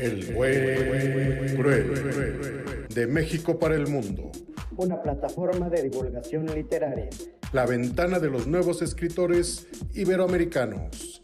El 0.00 0.32
buen 0.34 1.56
cruel. 1.56 2.86
De 2.88 3.06
México 3.06 3.58
para 3.58 3.74
el 3.74 3.86
mundo. 3.86 4.32
Una 4.78 5.02
plataforma 5.02 5.68
de 5.68 5.82
divulgación 5.82 6.46
literaria. 6.46 7.10
La 7.52 7.66
ventana 7.66 8.18
de 8.18 8.30
los 8.30 8.46
nuevos 8.46 8.80
escritores 8.80 9.68
iberoamericanos. 9.92 11.19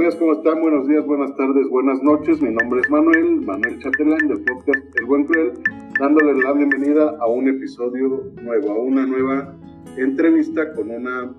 Amigos, 0.00 0.16
¿cómo 0.16 0.32
están? 0.32 0.62
Buenos 0.62 0.88
días, 0.88 1.04
buenas 1.04 1.36
tardes, 1.36 1.68
buenas 1.68 2.02
noches. 2.02 2.40
Mi 2.40 2.48
nombre 2.48 2.80
es 2.80 2.88
Manuel, 2.88 3.42
Manuel 3.42 3.78
Chatelán 3.80 4.28
del 4.28 4.42
podcast 4.44 4.98
El 4.98 5.04
Buen 5.04 5.26
Cruel, 5.26 5.52
dándole 6.00 6.42
la 6.42 6.54
bienvenida 6.54 7.18
a 7.20 7.26
un 7.26 7.46
episodio 7.46 8.32
nuevo, 8.40 8.70
a 8.70 8.78
una 8.78 9.04
nueva 9.04 9.54
entrevista 9.98 10.72
con 10.72 10.90
una 10.90 11.34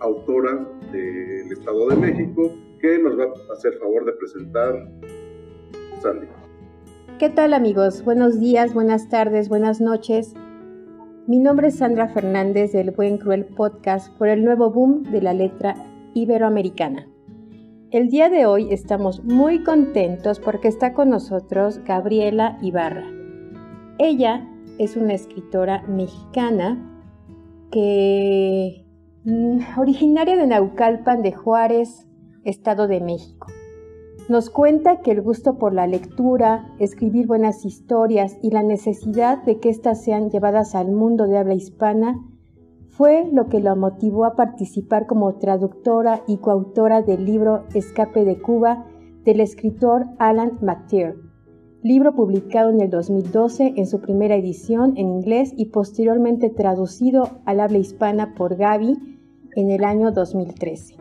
autora 0.00 0.66
del 0.90 1.52
Estado 1.52 1.88
de 1.88 1.96
México 1.96 2.50
que 2.80 2.98
nos 2.98 3.18
va 3.18 3.24
a 3.24 3.52
hacer 3.52 3.74
favor 3.74 4.06
de 4.06 4.12
presentar 4.12 4.90
Sandy. 6.00 6.28
¿Qué 7.18 7.28
tal 7.28 7.52
amigos? 7.52 8.02
Buenos 8.06 8.40
días, 8.40 8.72
buenas 8.72 9.10
tardes, 9.10 9.50
buenas 9.50 9.82
noches. 9.82 10.32
Mi 11.26 11.40
nombre 11.40 11.68
es 11.68 11.76
Sandra 11.76 12.08
Fernández 12.08 12.72
del 12.72 12.90
Buen 12.90 13.18
Cruel 13.18 13.44
Podcast 13.44 14.16
por 14.16 14.28
el 14.28 14.42
nuevo 14.42 14.70
boom 14.70 15.02
de 15.02 15.20
la 15.20 15.34
letra 15.34 15.74
iberoamericana. 16.14 17.06
El 17.90 18.10
día 18.10 18.28
de 18.28 18.44
hoy 18.44 18.70
estamos 18.70 19.24
muy 19.24 19.64
contentos 19.64 20.40
porque 20.40 20.68
está 20.68 20.92
con 20.92 21.08
nosotros 21.08 21.80
Gabriela 21.86 22.58
Ibarra. 22.60 23.06
Ella 23.98 24.46
es 24.76 24.94
una 24.94 25.14
escritora 25.14 25.84
mexicana 25.88 27.02
que 27.72 28.84
mm, 29.24 29.78
originaria 29.78 30.36
de 30.36 30.46
Naucalpan 30.46 31.22
de 31.22 31.32
Juárez, 31.32 32.06
Estado 32.44 32.88
de 32.88 33.00
México. 33.00 33.46
Nos 34.28 34.50
cuenta 34.50 35.00
que 35.00 35.12
el 35.12 35.22
gusto 35.22 35.56
por 35.56 35.72
la 35.72 35.86
lectura, 35.86 36.74
escribir 36.78 37.26
buenas 37.26 37.64
historias 37.64 38.36
y 38.42 38.50
la 38.50 38.62
necesidad 38.62 39.42
de 39.44 39.60
que 39.60 39.70
éstas 39.70 40.04
sean 40.04 40.28
llevadas 40.28 40.74
al 40.74 40.90
mundo 40.90 41.26
de 41.26 41.38
habla 41.38 41.54
hispana 41.54 42.22
fue 42.98 43.28
lo 43.32 43.48
que 43.48 43.60
la 43.60 43.76
motivó 43.76 44.24
a 44.24 44.34
participar 44.34 45.06
como 45.06 45.36
traductora 45.36 46.24
y 46.26 46.38
coautora 46.38 47.00
del 47.00 47.24
libro 47.24 47.62
Escape 47.72 48.24
de 48.24 48.42
Cuba 48.42 48.86
del 49.24 49.38
escritor 49.38 50.06
Alan 50.18 50.58
McTeer, 50.62 51.14
libro 51.84 52.16
publicado 52.16 52.70
en 52.70 52.80
el 52.80 52.90
2012 52.90 53.74
en 53.76 53.86
su 53.86 54.00
primera 54.00 54.34
edición 54.34 54.94
en 54.96 55.10
inglés 55.10 55.52
y 55.56 55.66
posteriormente 55.66 56.50
traducido 56.50 57.38
al 57.44 57.60
habla 57.60 57.78
hispana 57.78 58.34
por 58.34 58.56
Gaby 58.56 58.98
en 59.54 59.70
el 59.70 59.84
año 59.84 60.10
2013. 60.10 60.96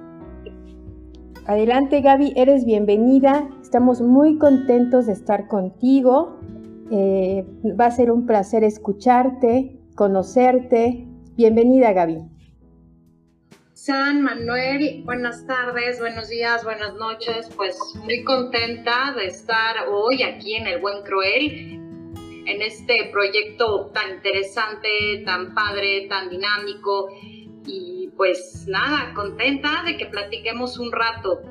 Adelante 1.48 2.02
Gaby, 2.02 2.34
eres 2.36 2.64
bienvenida, 2.64 3.50
estamos 3.60 4.04
muy 4.04 4.38
contentos 4.38 5.08
de 5.08 5.14
estar 5.14 5.48
contigo, 5.48 6.38
eh, 6.92 7.44
va 7.80 7.88
a 7.88 7.92
ser 7.92 8.12
un 8.12 8.28
placer 8.28 8.64
escucharte, 8.64 9.80
conocerte, 9.96 11.07
Bienvenida, 11.38 11.94
Gaby. 11.94 12.18
San 13.74 14.24
Manuel, 14.24 15.04
buenas 15.06 15.46
tardes, 15.46 16.00
buenos 16.00 16.30
días, 16.30 16.64
buenas 16.64 16.96
noches. 16.96 17.48
Pues 17.56 17.78
muy 18.04 18.24
contenta 18.24 19.14
de 19.16 19.28
estar 19.28 19.88
hoy 19.88 20.24
aquí 20.24 20.56
en 20.56 20.66
El 20.66 20.82
Buen 20.82 21.04
Cruel, 21.04 21.80
en 22.48 22.62
este 22.64 23.12
proyecto 23.12 23.92
tan 23.94 24.16
interesante, 24.16 25.22
tan 25.26 25.54
padre, 25.54 26.08
tan 26.10 26.32
dinámico. 26.32 27.10
Y 27.68 28.10
pues 28.18 28.66
nada, 28.68 29.14
contenta 29.14 29.84
de 29.86 29.96
que 29.96 30.08
platiquemos 30.08 30.80
un 30.80 30.92
rato. 30.92 31.44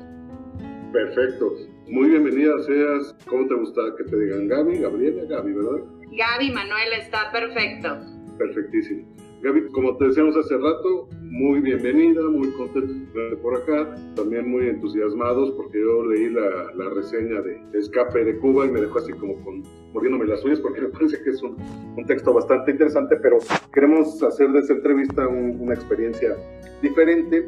Perfecto. 0.91 1.53
Muy 1.87 2.09
bienvenida 2.09 2.51
seas. 2.65 3.15
¿Cómo 3.25 3.47
te 3.47 3.55
gusta 3.55 3.81
que 3.97 4.03
te 4.03 4.19
digan 4.19 4.49
Gaby, 4.49 4.79
Gabriela, 4.79 5.23
Gaby, 5.29 5.53
verdad? 5.53 5.85
Gaby 6.11 6.51
Manuel 6.51 6.91
está 6.99 7.31
perfecto. 7.31 7.99
Perfectísimo. 8.37 9.26
Gaby, 9.41 9.67
como 9.67 9.95
te 9.97 10.05
decíamos 10.05 10.35
hace 10.35 10.57
rato, 10.57 11.07
muy 11.21 11.59
bienvenida, 11.59 12.23
muy 12.23 12.49
contenta 12.53 13.19
de 13.19 13.37
por 13.37 13.55
acá, 13.55 13.93
también 14.15 14.49
muy 14.49 14.67
entusiasmados 14.67 15.51
porque 15.51 15.79
yo 15.79 16.05
leí 16.05 16.31
la, 16.31 16.73
la, 16.73 16.89
reseña 16.89 17.41
de 17.41 17.61
Escape 17.73 18.25
de 18.25 18.39
Cuba 18.39 18.65
y 18.65 18.71
me 18.71 18.81
dejó 18.81 18.97
así 18.97 19.11
como 19.13 19.35
con, 19.43 19.61
mordiéndome 19.93 20.25
las 20.25 20.43
uñas 20.43 20.59
porque 20.59 20.81
me 20.87 20.87
parece 20.87 21.21
que 21.21 21.29
es 21.29 21.43
un, 21.43 21.55
un 21.95 22.05
texto 22.07 22.33
bastante 22.33 22.71
interesante, 22.71 23.15
pero 23.17 23.37
queremos 23.71 24.23
hacer 24.23 24.51
de 24.51 24.59
esta 24.59 24.73
entrevista 24.73 25.27
un, 25.27 25.61
una 25.61 25.75
experiencia 25.75 26.35
diferente. 26.81 27.47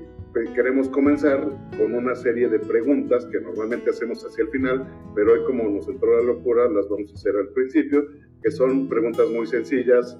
Queremos 0.54 0.90
comenzar 0.90 1.42
con 1.76 1.96
una 1.96 2.14
serie 2.14 2.48
de 2.50 2.60
preguntas 2.60 3.26
que 3.26 3.42
normalmente 3.42 3.90
hacemos 3.90 4.24
hacia 4.24 4.44
el 4.44 4.52
final, 4.52 4.88
pero 5.16 5.34
hoy 5.34 5.40
como 5.48 5.68
nos 5.68 5.88
entró 5.88 6.16
la 6.18 6.24
locura 6.24 6.70
las 6.70 6.88
vamos 6.88 7.10
a 7.12 7.16
hacer 7.16 7.36
al 7.36 7.50
principio, 7.50 8.06
que 8.44 8.52
son 8.52 8.88
preguntas 8.88 9.28
muy 9.32 9.48
sencillas, 9.48 10.20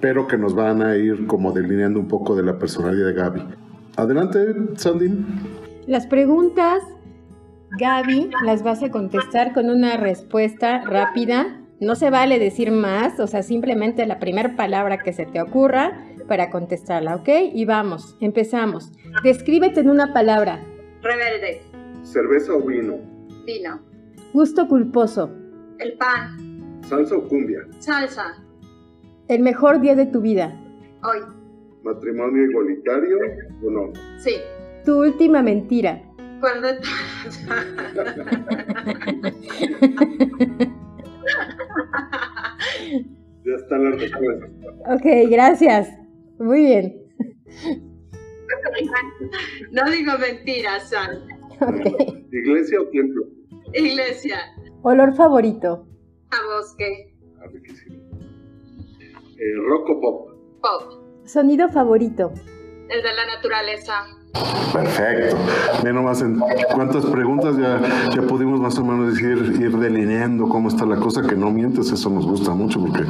pero 0.00 0.26
que 0.26 0.36
nos 0.36 0.54
van 0.54 0.82
a 0.82 0.96
ir 0.96 1.26
como 1.26 1.52
delineando 1.52 2.00
un 2.00 2.08
poco 2.08 2.34
de 2.34 2.42
la 2.42 2.58
personalidad 2.58 3.06
de 3.06 3.12
Gaby. 3.12 3.42
Adelante, 3.96 4.38
Sandy. 4.76 5.10
Las 5.86 6.06
preguntas, 6.06 6.82
Gaby, 7.78 8.30
las 8.44 8.62
vas 8.62 8.82
a 8.82 8.90
contestar 8.90 9.52
con 9.52 9.70
una 9.70 9.96
respuesta 9.96 10.82
rápida. 10.82 11.60
No 11.80 11.94
se 11.94 12.10
vale 12.10 12.38
decir 12.38 12.70
más, 12.70 13.20
o 13.20 13.26
sea, 13.26 13.42
simplemente 13.42 14.06
la 14.06 14.18
primera 14.18 14.56
palabra 14.56 14.98
que 14.98 15.12
se 15.12 15.26
te 15.26 15.40
ocurra 15.40 16.04
para 16.28 16.50
contestarla, 16.50 17.16
¿ok? 17.16 17.28
Y 17.52 17.64
vamos, 17.64 18.16
empezamos. 18.20 18.92
Descríbete 19.22 19.80
en 19.80 19.90
una 19.90 20.12
palabra. 20.12 20.60
Rebelde. 21.02 21.62
¿Cerveza 22.02 22.54
o 22.54 22.60
vino? 22.60 22.96
Vino. 23.46 23.80
Gusto 24.32 24.66
culposo. 24.68 25.30
El 25.78 25.94
pan. 25.94 26.80
¿Salsa 26.88 27.16
o 27.16 27.28
cumbia? 27.28 27.60
Salsa. 27.78 28.43
El 29.28 29.40
mejor 29.42 29.80
día 29.80 29.94
de 29.94 30.04
tu 30.06 30.20
vida. 30.20 30.54
Hoy. 31.02 31.20
¿Matrimonio 31.82 32.44
igualitario 32.50 33.16
o 33.64 33.70
no? 33.70 33.90
Sí. 34.18 34.34
Tu 34.84 34.98
última 34.98 35.42
mentira. 35.42 36.02
Cuando... 36.40 36.68
ya 43.44 43.54
están 43.54 43.84
las 43.84 43.98
respuestas. 44.00 44.50
Ok, 44.86 45.06
gracias. 45.30 45.88
Muy 46.38 46.60
bien. 46.60 47.00
No 49.72 49.90
digo 49.90 50.12
mentiras, 50.18 50.90
San. 50.90 51.16
Okay. 51.60 52.26
¿Iglesia 52.30 52.80
o 52.80 52.88
templo? 52.88 53.24
Iglesia. 53.72 54.38
¿Olor 54.82 55.14
favorito? 55.14 55.86
A 56.30 56.36
bosque. 56.56 57.14
Ah, 57.38 57.46
riquísimo. 57.50 58.03
Eh, 59.44 59.56
¿Rock 59.68 59.90
o 59.90 60.00
pop? 60.00 60.30
Pop. 60.62 61.04
¿Sonido 61.26 61.68
favorito? 61.68 62.32
El 62.88 63.02
de 63.02 63.14
la 63.14 63.26
naturaleza. 63.26 63.92
Perfecto. 64.72 65.36
Ve 65.84 65.92
nomás 65.92 66.22
en 66.22 66.40
cuántas 66.74 67.04
preguntas 67.04 67.54
ya, 67.58 67.78
ya 68.14 68.22
pudimos 68.22 68.58
más 68.58 68.78
o 68.78 68.84
menos 68.84 69.12
decir, 69.14 69.60
ir 69.60 69.76
delineando 69.76 70.48
cómo 70.48 70.68
está 70.68 70.86
la 70.86 70.96
cosa, 70.96 71.20
que 71.26 71.36
no 71.36 71.50
mientes, 71.50 71.92
eso 71.92 72.08
nos 72.08 72.26
gusta 72.26 72.52
mucho, 72.52 72.80
porque 72.80 73.02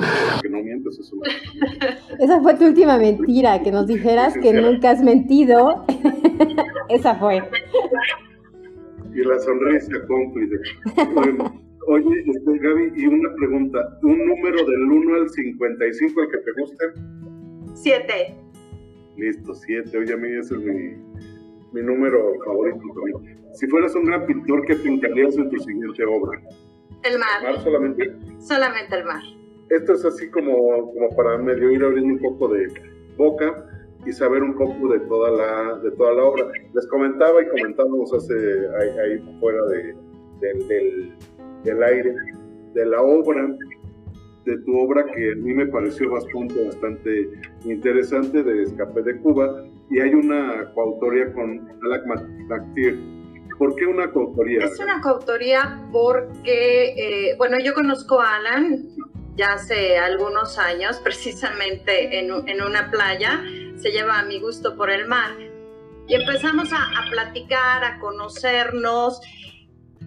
que 0.43 0.49
no 0.49 0.59
mientes, 0.59 0.99
eso 0.99 1.15
nos 1.15 1.29
gusta. 1.71 2.15
Esa 2.19 2.41
fue 2.41 2.55
tu 2.55 2.67
última 2.67 2.99
mentira, 2.99 3.63
que 3.63 3.71
nos 3.71 3.87
dijeras 3.87 4.35
que 4.37 4.53
nunca 4.55 4.91
has 4.91 5.03
mentido. 5.03 5.85
Esa 6.89 7.15
fue. 7.15 7.43
Y 9.15 9.23
la 9.23 9.39
sonrisa 9.39 9.93
cómplice. 10.09 10.57
Bueno, 11.15 11.64
oye, 11.87 12.25
este, 12.27 12.59
Gaby, 12.59 12.93
y 12.97 13.07
una 13.07 13.35
pregunta, 13.35 13.99
¿un 14.03 14.27
número 14.27 14.65
del 14.65 14.83
1 14.83 15.15
al 15.15 15.29
55 15.29 16.23
el 16.23 16.29
que 16.29 16.39
te 16.39 16.61
guste? 16.61 16.85
Siete. 17.75 18.37
Listo, 19.17 19.55
7. 19.55 19.99
Oye, 19.99 20.13
a 20.13 20.17
mí 20.17 20.29
ese 20.29 20.55
es 20.55 20.61
mi, 20.61 20.97
mi 21.73 21.83
número 21.83 22.35
favorito 22.45 22.81
también. 22.95 23.45
Si 23.55 23.67
fueras 23.69 23.95
un 23.95 24.05
gran 24.05 24.27
pintor, 24.27 24.65
¿qué 24.67 24.75
pintarías 24.77 25.37
en 25.37 25.51
tu 25.51 25.59
siguiente 25.59 26.05
obra? 26.05 26.41
El 27.05 27.19
mar. 27.19 27.43
¿Mar 27.43 27.63
solamente? 27.63 28.13
Solamente 28.41 28.97
el 28.97 29.05
mar. 29.05 29.23
Esto 29.71 29.93
es 29.93 30.05
así 30.05 30.29
como, 30.31 30.93
como 30.93 31.09
para 31.17 31.39
medio 31.39 31.71
ir 31.71 31.85
abriendo 31.85 32.15
un 32.15 32.19
poco 32.21 32.53
de 32.55 32.67
boca 33.17 33.67
y 34.07 34.13
saber 34.13 34.43
un 34.43 34.57
poco 34.57 34.89
de 34.89 35.01
toda 35.01 35.31
la, 35.31 35.79
de 35.79 35.91
toda 35.93 36.13
la 36.15 36.25
obra. 36.25 36.47
Les 36.75 36.87
comentaba 36.89 37.43
y 37.43 37.49
comentábamos 37.49 38.13
hace 38.13 38.35
ahí, 38.35 38.99
ahí 38.99 39.39
fuera 39.41 39.65
de, 39.67 39.95
del, 40.41 40.69
del, 40.69 41.13
del 41.65 41.83
aire 41.83 42.15
de 42.75 42.87
la 42.87 43.03
obra 43.03 43.57
de 44.45 44.59
tu 44.59 44.79
obra 44.79 45.05
que 45.07 45.33
a 45.33 45.37
mí 45.37 45.55
me 45.55 45.67
pareció 45.67 46.11
bastante, 46.11 47.31
interesante 47.65 48.43
de 48.43 48.63
Escape 48.65 49.03
de 49.03 49.17
Cuba 49.19 49.65
y 49.91 50.01
hay 50.01 50.15
una 50.15 50.71
coautoría 50.75 51.33
con 51.33 51.67
Alec 51.83 52.05
McTeer 52.49 53.15
¿Por 53.59 53.77
qué 53.77 53.87
una 53.87 54.11
coautoría? 54.11 54.65
Es 54.65 54.79
una 54.81 55.01
coautoría 55.01 55.81
porque, 55.93 57.29
eh, 57.31 57.35
bueno, 57.39 57.59
yo 57.61 57.73
conozco 57.73 58.21
a 58.21 58.37
Alan 58.37 58.89
ya 59.37 59.53
hace 59.53 59.99
algunos 59.99 60.59
años, 60.59 60.99
precisamente 61.03 62.19
en, 62.19 62.33
una 62.33 62.91
playa, 62.91 63.43
se 63.77 63.91
lleva 63.91 64.21
a 64.21 64.25
mi 64.25 64.41
gusto 64.41 64.77
por 64.77 64.91
el 64.91 65.07
mar. 65.07 65.31
Y 66.07 66.15
empezamos 66.15 66.73
a 66.73 67.11
platicar, 67.11 67.85
a 67.85 67.99
conocernos. 67.99 69.21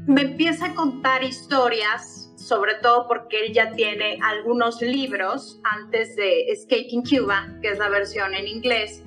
Me 0.07 0.21
empieza 0.21 0.67
a 0.67 0.73
contar 0.73 1.21
historias, 1.21 2.31
sobre 2.37 2.75
todo 2.75 3.09
porque 3.09 3.45
él 3.45 3.53
ya 3.53 3.73
tiene 3.73 4.17
algunos 4.23 4.81
libros 4.81 5.59
antes 5.63 6.15
de 6.15 6.49
Escaping 6.49 7.03
Cuba, 7.03 7.49
que 7.61 7.71
es 7.71 7.77
la 7.77 7.89
versión 7.89 8.33
en 8.33 8.47
inglés. 8.47 9.03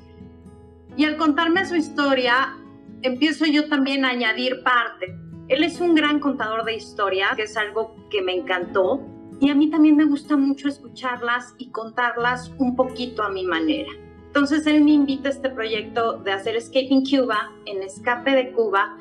Y 0.99 1.07
al 1.07 1.17
contarme 1.17 1.65
su 1.65 1.75
historia, 1.75 2.55
empiezo 3.01 3.47
yo 3.47 3.67
también 3.71 4.05
a 4.05 4.11
añadir 4.11 4.63
parte. 4.63 5.17
Él 5.49 5.65
es 5.65 5.81
un 5.81 5.95
gran 5.95 6.21
contador 6.21 6.65
de 6.65 6.75
historias, 6.75 7.35
que 7.35 7.45
es 7.45 7.57
algo 7.57 7.97
que 8.11 8.21
me 8.21 8.35
encantó. 8.35 9.01
Y 9.41 9.49
a 9.49 9.55
mí 9.55 9.71
también 9.71 9.97
me 9.97 10.05
gusta 10.05 10.37
mucho 10.37 10.69
escucharlas 10.69 11.55
y 11.57 11.71
contarlas 11.71 12.53
un 12.59 12.77
poquito 12.77 13.23
a 13.23 13.31
mi 13.31 13.47
manera. 13.47 13.91
Entonces 14.27 14.67
él 14.67 14.85
me 14.85 14.91
invita 14.91 15.31
a 15.31 15.33
este 15.33 15.49
proyecto 15.49 16.19
de 16.19 16.33
hacer 16.33 16.57
Escaping 16.57 17.07
Cuba, 17.07 17.51
en 17.65 17.83
Escape 17.83 18.33
de 18.33 18.53
Cuba, 18.53 18.99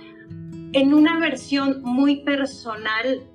en 0.73 0.93
una 0.93 1.19
versión 1.19 1.81
muy 1.83 2.17
personal. 2.21 3.27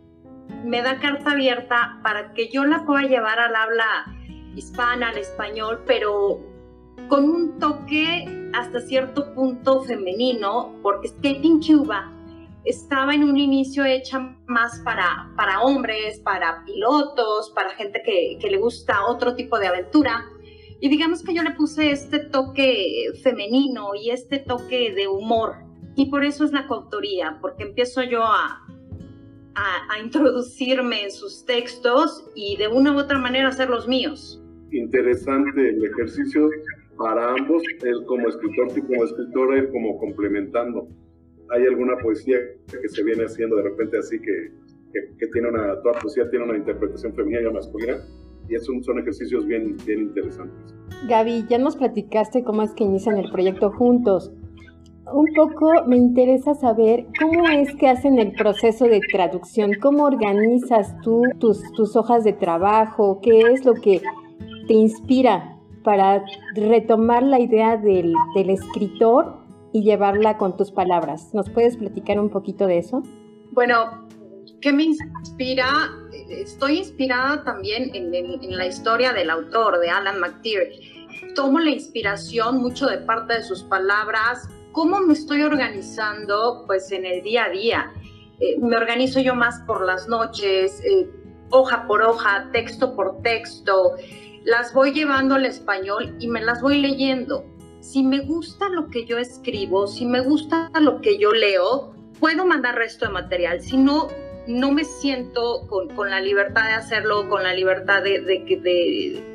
Me 0.64 0.82
da 0.82 0.98
carta 1.00 1.32
abierta 1.32 2.00
para 2.02 2.32
que 2.32 2.48
yo 2.48 2.64
la 2.64 2.84
pueda 2.84 3.02
llevar 3.02 3.38
al 3.38 3.54
habla 3.54 4.14
hispana, 4.56 5.08
al 5.08 5.18
español, 5.18 5.82
pero 5.86 6.40
con 7.08 7.28
un 7.28 7.58
toque 7.58 8.50
hasta 8.54 8.80
cierto 8.80 9.34
punto 9.34 9.82
femenino, 9.82 10.74
porque 10.82 11.08
Escaping 11.08 11.60
Cuba 11.60 12.10
estaba 12.64 13.14
en 13.14 13.24
un 13.24 13.36
inicio 13.36 13.84
hecha 13.84 14.36
más 14.46 14.80
para, 14.84 15.30
para 15.36 15.60
hombres, 15.60 16.20
para 16.20 16.64
pilotos, 16.64 17.50
para 17.54 17.70
gente 17.70 18.00
que, 18.04 18.38
que 18.40 18.50
le 18.50 18.58
gusta 18.58 19.06
otro 19.06 19.34
tipo 19.34 19.58
de 19.58 19.66
aventura 19.66 20.24
y 20.80 20.88
digamos 20.88 21.22
que 21.22 21.34
yo 21.34 21.42
le 21.42 21.52
puse 21.52 21.90
este 21.90 22.18
toque 22.18 23.06
femenino 23.22 23.94
y 23.94 24.10
este 24.10 24.38
toque 24.38 24.92
de 24.92 25.08
humor. 25.08 25.56
Y 25.96 26.10
por 26.10 26.24
eso 26.24 26.44
es 26.44 26.52
la 26.52 26.66
coautoría, 26.66 27.38
porque 27.40 27.64
empiezo 27.64 28.02
yo 28.02 28.22
a, 28.22 28.66
a, 29.54 29.98
introducirme 30.02 31.04
en 31.04 31.10
sus 31.10 31.44
textos 31.44 32.28
y 32.34 32.56
de 32.56 32.68
una 32.68 32.92
u 32.92 32.98
otra 32.98 33.18
manera 33.18 33.48
hacer 33.48 33.70
los 33.70 33.86
míos. 33.86 34.42
Interesante 34.72 35.68
el 35.68 35.84
ejercicio 35.84 36.48
para 36.96 37.30
ambos, 37.32 37.62
él 37.82 38.04
como 38.06 38.28
escritor 38.28 38.68
y 38.76 38.80
como 38.82 39.04
escritora, 39.04 39.58
él 39.58 39.70
como 39.70 39.98
complementando. 39.98 40.88
¿Hay 41.50 41.64
alguna 41.64 41.96
poesía 41.98 42.38
que 42.68 42.88
se 42.88 43.04
viene 43.04 43.24
haciendo 43.24 43.56
de 43.56 43.62
repente 43.62 43.98
así 43.98 44.18
que, 44.18 44.52
que, 44.92 45.16
que 45.18 45.26
tiene 45.28 45.48
una, 45.48 45.80
toda 45.82 46.00
poesía 46.00 46.28
tiene 46.30 46.46
una 46.46 46.56
interpretación 46.56 47.14
femenina 47.14 47.48
y 47.48 47.52
masculina? 47.52 47.98
y 48.48 48.54
esos 48.54 48.84
son 48.84 48.98
ejercicios 48.98 49.46
bien, 49.46 49.76
bien 49.86 50.00
interesantes. 50.02 50.74
Gaby, 51.08 51.46
ya 51.48 51.58
nos 51.58 51.76
platicaste 51.76 52.44
cómo 52.44 52.62
es 52.62 52.72
que 52.72 52.84
inician 52.84 53.18
el 53.18 53.30
proyecto 53.30 53.70
juntos. 53.70 54.32
Un 55.12 55.26
poco 55.34 55.84
me 55.86 55.96
interesa 55.96 56.54
saber 56.54 57.06
cómo 57.20 57.46
es 57.48 57.74
que 57.76 57.88
hacen 57.88 58.18
el 58.18 58.32
proceso 58.32 58.86
de 58.86 59.00
traducción, 59.12 59.72
cómo 59.80 60.04
organizas 60.04 60.94
tú 61.02 61.22
tus, 61.38 61.62
hojas 61.94 62.24
de 62.24 62.32
trabajo, 62.32 63.20
qué 63.22 63.40
es 63.40 63.64
lo 63.64 63.74
que 63.74 64.00
te 64.66 64.72
inspira 64.72 65.58
para 65.82 66.24
retomar 66.54 67.22
la 67.22 67.38
idea 67.38 67.76
del, 67.76 68.14
escritor 68.34 69.36
y 69.72 69.82
llevarla 69.82 70.38
con 70.38 70.56
tus 70.56 70.70
palabras. 70.70 71.34
¿Nos 71.34 71.50
puedes 71.50 71.76
platicar 71.76 72.18
un 72.18 72.30
poquito 72.30 72.66
de 72.66 72.78
eso? 72.78 73.02
Bueno, 73.52 74.08
¿qué 74.60 74.72
me 74.72 74.84
inspira? 74.84 75.66
estoy 76.28 76.78
inspirada 76.78 77.44
también 77.44 77.90
en, 77.94 78.56
la 78.56 78.66
historia 78.66 79.12
del 79.12 79.30
autor, 79.30 79.78
de 79.80 79.90
Alan 79.90 80.20
McTeer. 80.20 80.70
Tomo 81.34 81.60
la 81.60 81.70
inspiración 81.70 82.58
mucho 82.58 82.86
de 82.86 82.98
parte 82.98 83.34
de 83.34 83.42
sus 83.42 83.62
palabras, 83.64 84.48
cómo 84.74 85.00
me 85.00 85.14
estoy 85.14 85.42
organizando 85.42 86.64
pues 86.66 86.92
en 86.92 87.06
el 87.06 87.22
día 87.22 87.44
a 87.44 87.48
día. 87.48 87.92
Eh, 88.40 88.58
me 88.60 88.76
organizo 88.76 89.20
yo 89.20 89.34
más 89.34 89.60
por 89.60 89.86
las 89.86 90.08
noches, 90.08 90.82
eh, 90.84 91.08
hoja 91.50 91.86
por 91.86 92.02
hoja, 92.02 92.50
texto 92.52 92.94
por 92.94 93.22
texto, 93.22 93.92
las 94.44 94.74
voy 94.74 94.92
llevando 94.92 95.36
al 95.36 95.46
español 95.46 96.16
y 96.18 96.28
me 96.28 96.42
las 96.42 96.60
voy 96.60 96.82
leyendo. 96.82 97.46
Si 97.80 98.02
me 98.02 98.20
gusta 98.20 98.68
lo 98.68 98.88
que 98.88 99.06
yo 99.06 99.16
escribo, 99.16 99.86
si 99.86 100.04
me 100.04 100.20
gusta 100.20 100.70
lo 100.80 101.00
que 101.00 101.18
yo 101.18 101.32
leo, 101.32 101.94
puedo 102.18 102.44
mandar 102.44 102.74
resto 102.74 103.06
de 103.06 103.12
material. 103.12 103.60
Si 103.60 103.76
no, 103.76 104.08
no 104.48 104.72
me 104.72 104.84
siento 104.84 105.68
con, 105.68 106.10
la 106.10 106.20
libertad 106.20 106.64
de 106.64 106.74
hacerlo, 106.74 107.28
con 107.28 107.44
la 107.44 107.54
libertad 107.54 108.02
de, 108.02 108.20
de, 108.20 109.33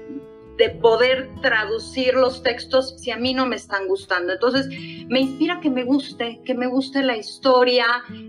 poder 0.69 1.29
traducir 1.41 2.15
los 2.15 2.43
textos 2.43 2.95
si 2.97 3.11
a 3.11 3.17
mí 3.17 3.33
no 3.33 3.45
me 3.45 3.55
están 3.55 3.87
gustando. 3.87 4.33
Entonces, 4.33 4.67
me 5.07 5.21
inspira 5.21 5.61
que 5.61 5.69
me 5.69 5.85
guste, 5.85 6.41
que 6.43 6.53
me 6.53 6.67
guste 6.67 7.01
la 7.01 7.15
historia, 7.15 7.85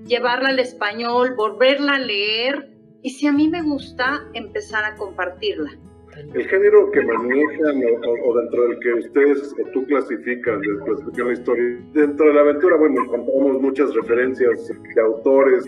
llevarla 0.07 0.51
al 0.51 0.61
español, 0.61 1.35
volverla 1.37 1.95
a 1.95 1.99
leer 1.99 2.71
y 3.03 3.11
si 3.11 3.27
a 3.27 3.33
mí 3.33 3.49
me 3.49 3.63
gusta, 3.63 4.29
empezar 4.35 4.85
a 4.85 4.95
compartirla. 4.97 5.73
El 6.35 6.47
género 6.49 6.91
que 6.91 7.01
manejan 7.03 7.83
o, 8.25 8.37
dentro 8.37 8.69
del 8.69 8.79
que 8.81 8.95
ustedes 8.95 9.55
o 9.55 9.71
tú 9.73 9.87
clasifican, 9.87 10.61
de 10.61 11.25
la 11.25 11.33
historia, 11.33 11.79
dentro 11.93 12.27
de 12.27 12.35
la 12.35 12.41
aventura, 12.43 12.77
bueno, 12.77 13.03
encontramos 13.03 13.63
muchas 13.63 13.95
referencias 13.95 14.69
de 14.95 15.01
autores 15.01 15.65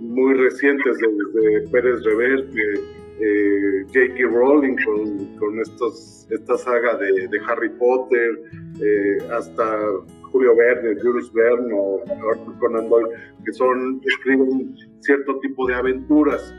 muy 0.00 0.34
recientes, 0.34 0.98
desde 0.98 1.68
Pérez 1.70 2.02
Reverte, 2.04 2.80
eh, 3.22 3.84
J.K. 3.92 4.28
Rowling 4.28 4.76
con, 4.84 5.36
con 5.38 5.60
estos, 5.60 6.26
esta 6.30 6.56
saga 6.58 6.96
de, 6.96 7.28
Harry 7.46 7.70
Potter, 7.78 8.40
eh, 8.80 9.18
hasta 9.30 9.78
Julio 10.32 10.56
Verne, 10.56 11.00
Jules 11.00 11.32
Verne 11.32 11.72
o 11.72 12.02
Arthur 12.30 12.58
Conan 12.58 12.88
Doyle, 12.88 13.08
que 13.44 13.52
son, 13.52 14.00
escriben 14.04 14.74
cierto 15.00 15.38
tipo 15.40 15.66
de 15.66 15.74
aventuras 15.74 16.54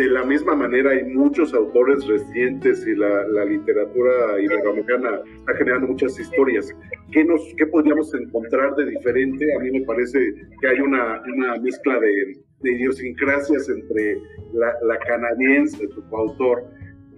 de 0.00 0.08
la 0.08 0.24
misma 0.24 0.54
manera 0.54 0.92
hay 0.92 1.04
muchos 1.04 1.52
autores 1.52 2.06
recientes 2.06 2.86
y 2.86 2.94
la, 2.94 3.44
literatura 3.44 4.40
iberoamericana 4.40 5.20
está 5.36 5.54
generando 5.58 5.88
muchas 5.88 6.18
historias. 6.18 6.74
¿Qué, 7.12 7.22
nos, 7.22 7.42
¿Qué 7.58 7.66
podríamos 7.66 8.14
encontrar 8.14 8.74
de 8.76 8.86
diferente? 8.86 9.44
A 9.54 9.58
mí 9.58 9.70
me 9.70 9.82
parece 9.84 10.18
que 10.60 10.68
hay 10.68 10.80
una, 10.80 11.20
una 11.36 11.56
mezcla 11.60 12.00
de, 12.00 12.32
idiosincrasias 12.62 13.68
entre 13.68 14.18
la, 14.52 14.74
la 14.82 14.98
canadiense, 14.98 15.86
tu 15.88 16.08
coautor, 16.08 16.64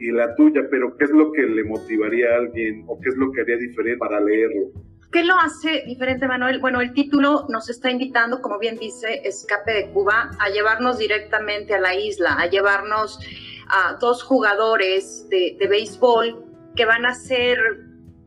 y 0.02 0.10
la 0.10 0.34
tuya, 0.34 0.62
pero 0.68 0.96
¿qué 0.96 1.04
es 1.04 1.10
lo 1.10 1.30
que 1.32 1.42
le 1.42 1.62
motivaría 1.62 2.30
a 2.30 2.36
alguien 2.38 2.84
o 2.88 2.98
qué 3.00 3.08
es 3.08 3.16
lo 3.16 3.30
que 3.30 3.42
haría 3.42 3.56
diferente 3.56 3.98
para 3.98 4.20
leerlo? 4.20 4.72
¿Qué 5.12 5.22
lo 5.22 5.34
hace 5.36 5.84
diferente, 5.86 6.26
Manuel? 6.26 6.58
Bueno, 6.58 6.80
el 6.80 6.92
título 6.92 7.46
nos 7.50 7.68
está 7.68 7.90
invitando, 7.90 8.40
como 8.40 8.58
bien 8.58 8.78
dice, 8.78 9.20
Escape 9.24 9.72
de 9.72 9.90
Cuba, 9.90 10.30
a 10.40 10.48
llevarnos 10.48 10.98
directamente 10.98 11.74
a 11.74 11.80
la 11.80 11.94
isla, 11.94 12.34
a 12.34 12.48
llevarnos 12.48 13.20
a 13.68 13.98
dos 14.00 14.22
jugadores 14.24 15.28
de, 15.28 15.56
béisbol 15.68 16.44
que 16.74 16.86
van 16.86 17.04
a 17.04 17.14
ser, 17.14 17.58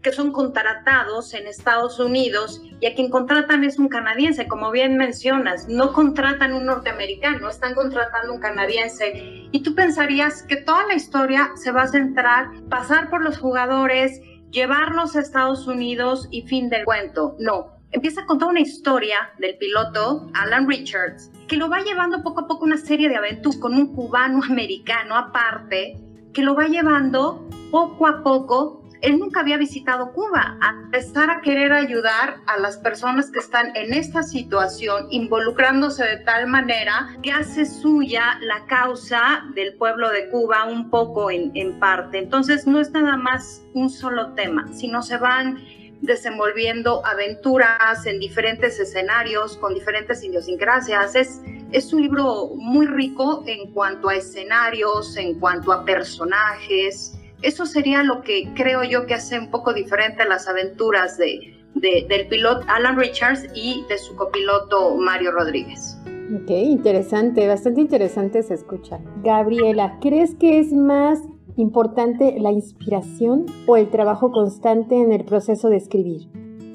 que 0.06 0.12
son 0.12 0.32
contratados 0.32 1.34
en 1.34 1.48
Estados 1.48 2.00
Unidos 2.00 2.62
y 2.80 2.86
a 2.86 2.94
quien 2.94 3.10
contratan 3.10 3.64
es 3.64 3.80
un 3.80 3.90
canadiense, 3.90 4.48
como 4.48 4.70
bien 4.70 4.98
mencionas, 4.98 5.68
no 5.68 5.94
contratan 5.94 6.54
un 6.54 6.68
norteamericano, 6.68 7.50
están 7.50 7.74
contratando 7.74 8.32
un 8.32 8.40
canadiense. 8.40 9.48
Y 9.52 9.64
tú 9.64 9.74
pensarías 9.74 10.44
que 10.44 10.58
toda 10.58 10.86
la 10.86 10.94
historia 10.94 11.54
se 11.56 11.72
va 11.72 11.82
a 11.82 11.88
centrar, 11.88 12.50
pasar 12.70 13.10
por 13.10 13.24
los 13.24 13.40
jugadores, 13.40 14.22
llevarlos 14.52 15.16
a 15.16 15.22
Estados 15.22 15.66
Unidos 15.66 16.28
y 16.30 16.44
fin 16.44 16.70
del 16.70 16.86
cuento. 16.86 17.36
No, 17.40 17.72
empieza 17.92 18.22
a 18.22 18.26
contar 18.28 18.50
una 18.50 18.62
historia 18.62 19.32
del 19.40 19.58
piloto 19.58 20.30
Alan 20.36 20.70
Richards 20.70 21.32
que 21.48 21.58
lo 21.58 21.68
va 21.68 21.82
llevando 21.82 22.22
poco 22.22 22.42
a 22.42 22.48
poco 22.48 22.64
una 22.64 22.78
serie 22.78 23.10
de 23.10 23.16
aventuras 23.16 23.58
con 23.58 23.74
un 23.74 23.96
cubano 23.96 24.44
americano 24.44 25.16
aparte 25.16 26.00
que 26.32 26.44
lo 26.44 26.54
va 26.54 26.68
llevando 26.68 27.50
poco 27.72 28.06
a 28.06 28.22
poco 28.22 28.85
él 29.02 29.20
nunca 29.20 29.42
había 29.42 29.58
visitado 29.58 30.12
Cuba, 30.14 30.58
a 30.62 30.70
empezar 30.84 31.30
a 31.30 31.42
querer 31.42 31.74
ayudar 31.74 32.38
a 32.48 32.58
las 32.60 32.78
personas 32.78 33.32
que 33.32 33.40
están 33.40 33.76
en 33.76 33.94
esta 33.94 34.24
situación, 34.24 35.08
involucrándose 35.12 36.04
de 36.04 36.18
tal 36.18 36.48
manera 36.48 37.16
que 37.22 37.32
hace 37.32 37.66
suya 37.66 38.38
la 38.42 38.66
causa 38.66 39.44
del 39.54 39.76
pueblo 39.76 40.10
de 40.10 40.30
Cuba 40.30 40.66
un 40.66 40.90
poco 40.90 41.30
en, 41.30 41.52
en 41.56 41.80
parte. 41.80 42.20
Entonces 42.20 42.66
no 42.68 42.80
es 42.80 42.92
nada 42.92 43.18
más 43.18 43.64
un 43.74 43.90
solo 43.90 44.34
tema, 44.34 44.68
sino 44.74 45.02
se 45.02 45.18
van 45.18 45.64
desenvolviendo 46.02 47.06
aventuras 47.06 48.06
en 48.06 48.20
diferentes 48.20 48.80
escenarios, 48.80 49.58
con 49.58 49.74
diferentes 49.74 50.24
idiosincrasias. 50.24 51.16
Es, 51.16 51.42
es 51.72 51.94
un 51.94 52.02
libro 52.02 52.52
muy 52.56 52.86
rico 52.86 53.44
en 53.48 53.72
cuanto 53.72 54.10
a 54.10 54.16
escenarios, 54.16 55.18
en 55.18 55.40
cuanto 55.40 55.72
a 55.72 55.84
personajes, 55.84 57.15
eso 57.46 57.66
sería 57.68 58.02
lo 58.04 58.22
que 58.22 58.52
creo 58.56 58.84
yo 58.84 59.06
que 59.06 59.14
hace 59.14 59.38
un 59.38 59.52
poco 59.52 59.72
diferente 59.72 60.26
las 60.26 60.48
aventuras 60.48 61.18
de, 61.18 61.56
del 61.76 62.28
piloto 62.28 62.66
Alan 62.68 62.98
Richards 62.98 63.48
y 63.54 63.86
de 63.88 64.00
su 64.00 64.16
copiloto 64.16 64.96
Mario 64.98 65.32
Rodríguez. 65.32 65.98
Ok, 66.34 66.50
interesante, 66.50 67.48
bastante 67.48 67.82
interesante 67.82 68.42
se 68.42 68.56
escucha. 68.56 69.00
Gabriela, 69.24 70.00
¿crees 70.02 70.34
que 70.34 70.60
es 70.60 70.74
más 70.74 71.20
importante 71.56 72.36
la 72.40 72.52
inspiración 72.52 73.46
o 73.68 73.78
el 73.78 73.90
trabajo 73.92 74.32
constante 74.32 74.96
en 74.96 75.12
el 75.12 75.24
proceso 75.24 75.70
de 75.70 75.78
escribir? 75.78 76.28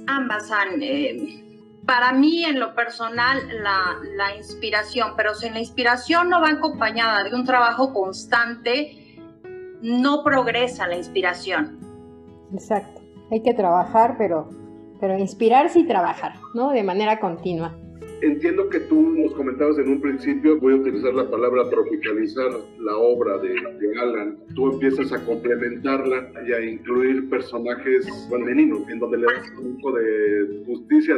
Ambas, 0.07 0.53
han, 0.53 0.81
eh, 0.83 1.43
para 1.85 2.13
mí 2.13 2.45
en 2.45 2.61
lo 2.61 2.77
personal 2.77 3.39
la, 3.61 3.97
la, 4.17 4.37
inspiración, 4.37 5.15
pero 5.17 5.35
si 5.35 5.51
la 5.51 5.59
inspiración 5.59 6.31
no 6.31 6.41
va 6.41 6.51
acompañada 6.51 7.25
de 7.25 7.35
un 7.35 7.45
trabajo 7.45 7.93
constante, 7.93 9.00
no 9.83 10.23
progresa 10.25 10.87
la 10.87 10.97
inspiración. 10.97 11.79
Exacto, 12.53 13.01
hay 13.31 13.43
que 13.43 13.55
trabajar, 13.55 14.17
pero, 14.19 14.49
pero 15.01 15.19
inspirarse 15.19 15.81
y 15.81 15.87
trabajar, 15.87 16.35
¿no? 16.55 16.71
De 16.71 16.83
manera 16.83 17.21
continua. 17.21 17.77
Entiendo 18.23 18.69
que 18.69 18.81
tú 18.81 19.15
nos 19.17 19.33
comentabas 19.35 19.79
en 19.79 19.89
un 19.89 20.01
principio, 20.01 20.61
voy 20.61 20.75
a 20.75 20.77
utilizar 20.77 21.15
la 21.15 21.31
palabra 21.31 21.71
tropicalizar 21.71 22.51
la 22.79 22.97
obra 22.97 23.39
de, 23.39 23.55
Alan. 23.99 24.39
Tú 24.55 24.73
empiezas 24.73 25.11
a 25.13 25.25
complementarla 25.25 26.31
y 26.47 26.53
a 26.53 26.61
incluir 26.61 27.31
personajes 27.31 28.07
femeninos, 28.29 28.87
en 28.91 28.99
donde 28.99 29.19
le 29.19 29.25
das 29.25 29.51
un 29.59 29.77
poco 29.77 29.97
de 29.97 30.63
justicia 30.67 31.15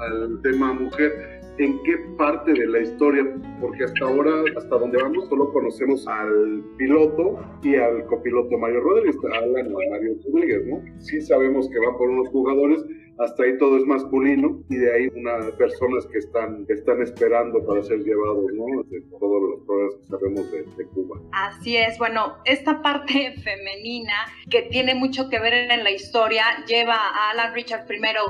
al 0.00 0.40
tema 0.42 0.74
mujer 0.74 1.12
en 1.58 1.82
qué 1.84 1.96
parte 2.18 2.52
de 2.52 2.66
la 2.66 2.80
historia, 2.80 3.24
porque 3.60 3.84
hasta 3.84 4.04
ahora, 4.04 4.44
hasta 4.56 4.76
donde 4.76 4.98
vamos, 5.00 5.28
solo 5.28 5.52
conocemos 5.52 6.06
al 6.08 6.62
piloto 6.76 7.38
y 7.62 7.76
al 7.76 8.04
copiloto 8.06 8.58
Mario 8.58 8.80
Rodríguez, 8.80 9.16
a 9.32 9.38
Alan 9.38 9.70
y 9.70 9.86
a 9.86 9.90
Mario 9.90 10.16
Rodríguez, 10.26 10.66
¿no? 10.66 10.82
Sí 10.98 11.20
sabemos 11.20 11.68
que 11.68 11.78
van 11.78 11.96
por 11.96 12.10
unos 12.10 12.28
jugadores, 12.28 12.84
hasta 13.18 13.44
ahí 13.44 13.58
todo 13.58 13.76
es 13.76 13.84
masculino 13.84 14.60
y 14.68 14.76
de 14.76 14.94
ahí 14.94 15.08
unas 15.14 15.52
personas 15.52 16.06
que 16.06 16.18
están, 16.18 16.66
están 16.68 17.00
esperando 17.02 17.64
para 17.64 17.82
ser 17.82 17.98
llevados, 18.00 18.46
¿no? 18.54 18.82
De 18.84 19.00
todos 19.18 19.42
los 19.42 19.66
problemas 19.66 19.94
que 19.96 20.06
sabemos 20.06 20.50
de, 20.50 20.62
de, 20.76 20.90
Cuba. 20.90 21.20
Así 21.32 21.76
es, 21.76 21.98
bueno, 21.98 22.36
esta 22.44 22.82
parte 22.82 23.34
femenina 23.44 24.26
que 24.50 24.62
tiene 24.62 24.94
mucho 24.94 25.28
que 25.28 25.38
ver 25.38 25.54
en 25.54 25.84
la 25.84 25.90
historia 25.90 26.44
lleva 26.66 26.96
a 26.96 27.30
Alan 27.30 27.54
Richard 27.54 27.86
primero 27.86 28.20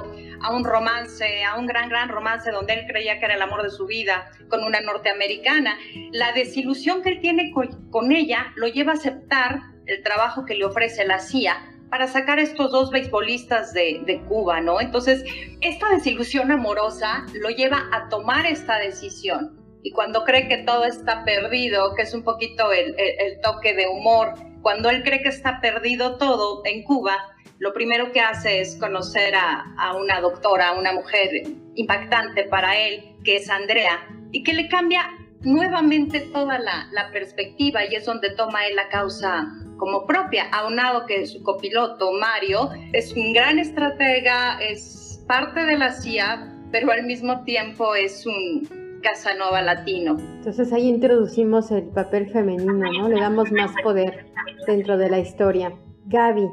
a 0.42 0.54
un 0.54 0.64
romance, 0.64 1.44
a 1.44 1.58
un 1.58 1.66
gran, 1.66 1.88
gran 1.88 2.08
romance 2.08 2.50
donde 2.50 2.74
él 2.74 2.86
creía 2.86 3.18
que 3.18 3.24
era 3.24 3.34
el 3.34 3.42
amor 3.42 3.62
de 3.62 3.70
su 3.70 3.86
vida 3.86 4.30
con 4.48 4.62
una 4.64 4.80
norteamericana. 4.80 5.78
La 6.12 6.32
desilusión 6.32 7.02
que 7.02 7.10
él 7.10 7.20
tiene 7.20 7.50
con, 7.52 7.90
con 7.90 8.12
ella 8.12 8.52
lo 8.56 8.68
lleva 8.68 8.92
a 8.92 8.94
aceptar 8.96 9.60
el 9.86 10.02
trabajo 10.02 10.44
que 10.44 10.54
le 10.54 10.64
ofrece 10.64 11.06
la 11.06 11.18
CIA 11.18 11.73
para 11.94 12.08
sacar 12.08 12.40
a 12.40 12.42
estos 12.42 12.72
dos 12.72 12.90
beisbolistas 12.90 13.72
de, 13.72 14.20
Cuba, 14.28 14.60
¿no? 14.60 14.80
Entonces, 14.80 15.22
esta 15.60 15.88
desilusión 15.90 16.50
amorosa 16.50 17.24
lo 17.34 17.50
lleva 17.50 17.88
a 17.92 18.08
tomar 18.08 18.46
esta 18.46 18.80
decisión. 18.80 19.56
Y 19.84 19.92
cuando 19.92 20.24
cree 20.24 20.48
que 20.48 20.56
todo 20.64 20.86
está 20.86 21.24
perdido, 21.24 21.94
que 21.94 22.02
es 22.02 22.12
un 22.12 22.24
poquito 22.24 22.72
el, 22.72 22.96
toque 23.44 23.74
de 23.74 23.86
humor, 23.86 24.34
cuando 24.60 24.90
él 24.90 25.04
cree 25.04 25.22
que 25.22 25.28
está 25.28 25.60
perdido 25.60 26.16
todo 26.16 26.62
en 26.64 26.82
Cuba, 26.82 27.16
lo 27.60 27.72
primero 27.72 28.10
que 28.10 28.20
hace 28.20 28.60
es 28.60 28.74
conocer 28.74 29.36
a, 29.36 29.64
a, 29.78 29.94
una 29.94 30.20
doctora, 30.20 30.72
una 30.72 30.92
mujer 30.94 31.44
impactante 31.76 32.42
para 32.42 32.76
él, 32.76 33.14
que 33.22 33.36
es 33.36 33.48
Andrea, 33.48 34.04
y 34.32 34.42
que 34.42 34.52
le 34.52 34.66
cambia 34.66 35.12
nuevamente 35.44 36.20
toda 36.20 36.58
la, 36.58 36.88
la 36.92 37.10
perspectiva 37.10 37.84
y 37.84 37.94
es 37.94 38.04
donde 38.04 38.30
toma 38.30 38.66
él 38.66 38.76
la 38.76 38.88
causa 38.88 39.46
como 39.76 40.06
propia, 40.06 40.44
aunado 40.52 41.06
que 41.06 41.26
su 41.26 41.42
copiloto, 41.42 42.12
Mario, 42.12 42.70
es 42.92 43.12
un 43.14 43.32
gran 43.32 43.58
estratega, 43.58 44.58
es 44.60 45.22
parte 45.26 45.64
de 45.64 45.78
la 45.78 45.92
CIA, 45.92 46.50
pero 46.70 46.90
al 46.92 47.04
mismo 47.04 47.44
tiempo 47.44 47.94
es 47.94 48.26
un 48.26 48.68
Casanova 49.02 49.60
latino. 49.60 50.16
Entonces 50.18 50.72
ahí 50.72 50.88
introducimos 50.88 51.70
el 51.70 51.84
papel 51.90 52.30
femenino, 52.30 52.90
¿no? 52.90 53.08
Le 53.08 53.20
damos 53.20 53.52
más 53.52 53.70
poder 53.82 54.32
dentro 54.66 54.96
de 54.96 55.10
la 55.10 55.18
historia. 55.18 55.72
Gaby, 56.06 56.48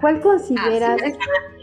¿cuál 0.00 0.20
consideras 0.20 1.00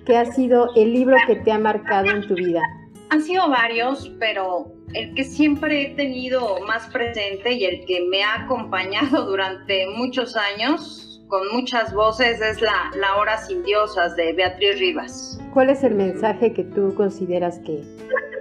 que 0.06 0.18
ha 0.18 0.26
sido 0.26 0.70
el 0.76 0.94
libro 0.94 1.18
que 1.28 1.36
te 1.36 1.52
ha 1.52 1.60
marcado 1.60 2.10
en 2.10 2.26
tu 2.28 2.36
vida? 2.36 2.62
Han 3.10 3.22
sido 3.22 3.50
varios, 3.50 4.16
pero 4.20 4.72
el 4.94 5.14
que 5.14 5.24
siempre 5.24 5.82
he 5.82 5.96
tenido 5.96 6.60
más 6.62 6.88
presente 6.88 7.54
y 7.54 7.66
el 7.66 7.86
que 7.86 8.02
me 8.10 8.24
ha 8.24 8.44
acompañado 8.44 9.26
durante 9.26 9.88
muchos 9.88 10.36
años 10.36 11.06
con 11.28 11.42
muchas 11.52 11.94
voces 11.94 12.42
es 12.42 12.60
la, 12.62 12.92
la 12.96 13.18
Hora 13.18 13.38
sin 13.38 13.64
Diosas 13.64 14.16
de 14.16 14.34
Beatriz 14.34 14.80
Rivas. 14.80 15.40
¿Cuál 15.54 15.70
es 15.70 15.84
el 15.84 15.94
mensaje 15.94 16.54
que 16.54 16.64
tú 16.64 16.94
consideras 16.96 17.60
que, 17.60 17.84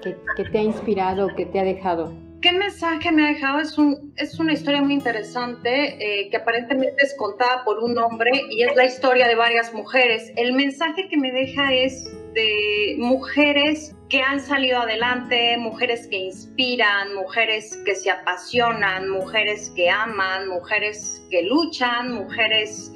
que, 0.03 0.17
que 0.37 0.45
te 0.45 0.59
ha 0.59 0.63
inspirado, 0.63 1.29
que 1.37 1.45
te 1.45 1.61
ha 1.61 1.65
dejado? 1.65 2.13
¿Qué 2.41 2.53
mensaje 2.53 3.11
me 3.11 3.25
ha 3.25 3.33
dejado? 3.33 3.59
Es, 3.59 3.77
un, 3.79 4.15
es 4.17 4.39
una 4.39 4.53
historia 4.53 4.81
muy 4.81 4.95
interesante 4.95 5.97
eh, 5.99 6.31
que 6.31 6.37
aparentemente 6.37 7.05
es 7.05 7.17
contada 7.17 7.65
por 7.65 7.83
un 7.83 7.99
hombre 7.99 8.31
y 8.49 8.63
es 8.63 8.77
la 8.77 8.85
historia 8.85 9.27
de 9.27 9.35
varias 9.35 9.75
mujeres. 9.75 10.33
El 10.37 10.53
mensaje 10.53 11.09
que 11.09 11.17
me 11.17 11.33
deja 11.33 11.75
es 11.75 12.05
de 12.35 12.95
mujeres 12.99 13.97
que 14.09 14.23
han 14.23 14.41
salido 14.41 14.79
adelante, 14.79 15.57
mujeres 15.57 16.07
que 16.07 16.17
inspiran, 16.17 17.13
mujeres 17.15 17.77
que 17.85 17.97
se 17.97 18.09
apasionan, 18.09 19.11
mujeres 19.11 19.73
que 19.75 19.91
aman, 19.91 20.49
mujeres 20.49 21.27
que 21.33 21.43
luchan, 21.43 22.13
mujeres 22.13 22.93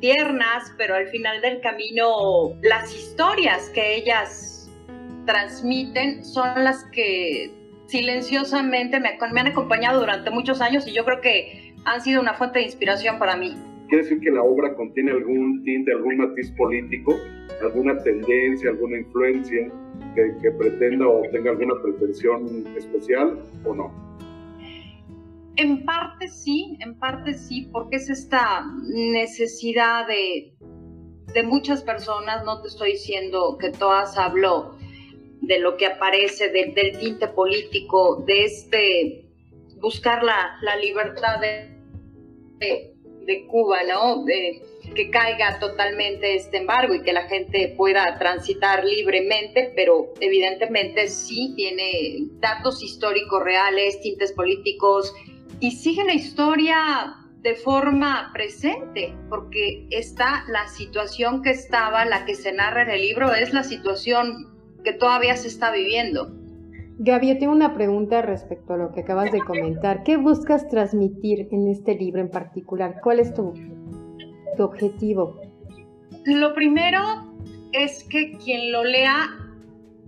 tiernas, 0.00 0.70
pero 0.76 0.96
al 0.96 1.06
final 1.08 1.40
del 1.40 1.62
camino 1.62 2.58
las 2.60 2.94
historias 2.94 3.70
que 3.70 3.94
ellas 3.94 4.70
transmiten 5.24 6.22
son 6.22 6.62
las 6.62 6.84
que 6.92 7.61
silenciosamente 7.92 8.98
me, 9.00 9.18
me, 9.32 9.40
han 9.40 9.46
acompañado 9.48 10.00
durante 10.00 10.30
muchos 10.30 10.62
años 10.62 10.88
y 10.88 10.94
yo 10.94 11.04
creo 11.04 11.20
que 11.20 11.74
han 11.84 12.00
sido 12.00 12.22
una 12.22 12.32
fuente 12.32 12.58
de 12.58 12.64
inspiración 12.64 13.18
para 13.18 13.36
mí. 13.36 13.54
¿Quiere 13.88 14.04
decir 14.04 14.20
que 14.20 14.30
la 14.30 14.42
obra 14.42 14.74
contiene 14.74 15.12
algún 15.12 15.62
tinte, 15.62 15.92
algún 15.92 16.16
matiz 16.16 16.50
político, 16.52 17.14
alguna 17.60 18.02
tendencia, 18.02 18.70
alguna 18.70 18.98
influencia 18.98 19.70
que, 20.14 20.22
que 20.40 20.50
pretenda 20.52 21.06
o 21.06 21.20
tenga 21.30 21.50
alguna 21.50 21.74
pretensión 21.82 22.66
especial 22.74 23.38
o 23.66 23.74
no? 23.74 23.92
En 25.56 25.84
parte 25.84 26.28
sí, 26.28 26.78
en 26.80 26.98
parte 26.98 27.34
sí, 27.34 27.68
porque 27.70 27.96
es 27.96 28.08
esta 28.08 28.64
necesidad 28.88 30.06
de, 30.06 30.54
de 31.34 31.42
muchas 31.42 31.82
personas, 31.82 32.42
no 32.46 32.62
te 32.62 32.68
estoy 32.68 32.92
diciendo 32.92 33.58
que 33.60 33.70
todas 33.70 34.16
habló, 34.16 34.78
de 35.42 35.58
lo 35.58 35.76
que 35.76 35.86
aparece, 35.86 36.48
de, 36.48 36.72
del 36.74 36.98
tinte 36.98 37.28
político, 37.28 38.24
de 38.26 38.44
este 38.44 39.24
buscar 39.80 40.22
la, 40.22 40.56
la 40.62 40.76
libertad 40.76 41.40
de, 41.40 41.76
de, 42.58 42.94
de, 43.26 43.46
Cuba, 43.48 43.78
¿no? 43.82 44.24
De, 44.24 44.62
que 44.94 45.10
caiga 45.10 45.58
totalmente 45.58 46.34
este 46.34 46.58
embargo 46.58 46.94
y 46.94 47.02
que 47.02 47.12
la 47.12 47.28
gente 47.28 47.74
pueda 47.76 48.18
transitar 48.18 48.84
libremente, 48.84 49.72
pero 49.74 50.12
evidentemente 50.20 51.08
sí 51.08 51.52
tiene 51.56 52.28
datos 52.40 52.82
históricos 52.82 53.42
reales, 53.42 54.00
tintes 54.00 54.32
políticos 54.32 55.14
y 55.60 55.72
sigue 55.72 56.04
la 56.04 56.14
historia 56.14 57.16
de 57.40 57.54
forma 57.54 58.30
presente, 58.32 59.14
porque 59.28 59.86
está 59.90 60.44
la 60.48 60.68
situación 60.68 61.42
que 61.42 61.50
estaba, 61.50 62.04
la 62.04 62.24
que 62.24 62.36
se 62.36 62.52
narra 62.52 62.82
en 62.82 62.90
el 62.90 63.02
libro, 63.02 63.34
es 63.34 63.52
la 63.52 63.64
situación 63.64 64.51
que 64.82 64.92
todavía 64.92 65.36
se 65.36 65.48
está 65.48 65.72
viviendo. 65.72 66.30
Gaby, 66.98 67.38
tengo 67.38 67.52
una 67.52 67.74
pregunta 67.74 68.22
respecto 68.22 68.74
a 68.74 68.76
lo 68.76 68.92
que 68.92 69.00
acabas 69.00 69.32
de 69.32 69.40
comentar. 69.40 70.02
¿Qué 70.04 70.16
buscas 70.16 70.68
transmitir 70.68 71.48
en 71.50 71.68
este 71.68 71.94
libro 71.94 72.20
en 72.20 72.30
particular? 72.30 73.00
¿Cuál 73.02 73.20
es 73.20 73.34
tu, 73.34 73.54
tu 74.56 74.62
objetivo? 74.62 75.40
Lo 76.26 76.54
primero 76.54 77.00
es 77.72 78.04
que 78.04 78.36
quien 78.38 78.70
lo 78.70 78.84
lea 78.84 79.30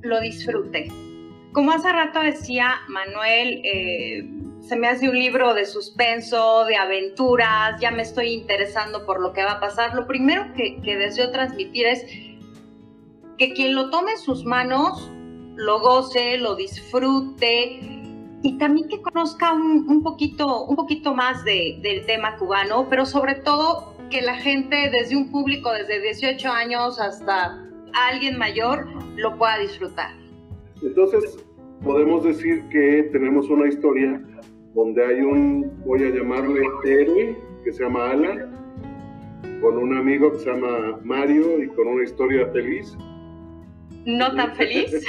lo 0.02 0.20
disfrute. 0.20 0.88
Como 1.52 1.72
hace 1.72 1.90
rato 1.90 2.20
decía 2.20 2.74
Manuel, 2.88 3.62
eh, 3.64 4.30
se 4.60 4.76
me 4.76 4.88
hace 4.88 5.08
un 5.08 5.18
libro 5.18 5.54
de 5.54 5.64
suspenso, 5.64 6.64
de 6.64 6.76
aventuras, 6.76 7.80
ya 7.80 7.90
me 7.90 8.02
estoy 8.02 8.28
interesando 8.28 9.06
por 9.06 9.20
lo 9.20 9.32
que 9.32 9.42
va 9.42 9.52
a 9.52 9.60
pasar. 9.60 9.94
Lo 9.94 10.06
primero 10.06 10.52
que, 10.54 10.80
que 10.82 10.96
deseo 10.96 11.30
transmitir 11.30 11.86
es 11.86 12.06
que 13.38 13.52
quien 13.52 13.74
lo 13.74 13.90
tome 13.90 14.12
en 14.12 14.18
sus 14.18 14.44
manos 14.44 15.10
lo 15.56 15.80
goce, 15.80 16.38
lo 16.38 16.56
disfrute 16.56 17.78
y 18.42 18.58
también 18.58 18.88
que 18.88 19.00
conozca 19.00 19.52
un, 19.52 19.86
un 19.88 20.02
poquito, 20.02 20.64
un 20.64 20.76
poquito 20.76 21.14
más 21.14 21.44
de, 21.44 21.78
del 21.82 22.04
tema 22.06 22.36
cubano, 22.36 22.86
pero 22.90 23.06
sobre 23.06 23.36
todo 23.36 23.94
que 24.10 24.20
la 24.20 24.36
gente 24.36 24.90
desde 24.90 25.16
un 25.16 25.30
público 25.30 25.72
desde 25.72 26.00
18 26.00 26.48
años 26.48 27.00
hasta 27.00 27.64
alguien 27.94 28.36
mayor 28.38 28.86
lo 29.16 29.36
pueda 29.38 29.58
disfrutar. 29.58 30.10
Entonces, 30.82 31.38
podemos 31.82 32.24
decir 32.24 32.68
que 32.68 33.08
tenemos 33.12 33.48
una 33.48 33.68
historia 33.68 34.22
donde 34.74 35.04
hay 35.04 35.20
un, 35.20 35.72
voy 35.86 36.02
a 36.02 36.10
llamarle 36.10 36.62
héroe, 36.84 37.38
que 37.64 37.72
se 37.72 37.84
llama 37.84 38.10
Alan, 38.10 38.52
con 39.60 39.78
un 39.78 39.96
amigo 39.96 40.32
que 40.32 40.38
se 40.40 40.50
llama 40.50 40.98
Mario 41.02 41.62
y 41.62 41.68
con 41.68 41.86
una 41.86 42.04
historia 42.04 42.46
feliz 42.52 42.96
no 44.04 44.34
tan 44.34 44.54
feliz, 44.56 44.90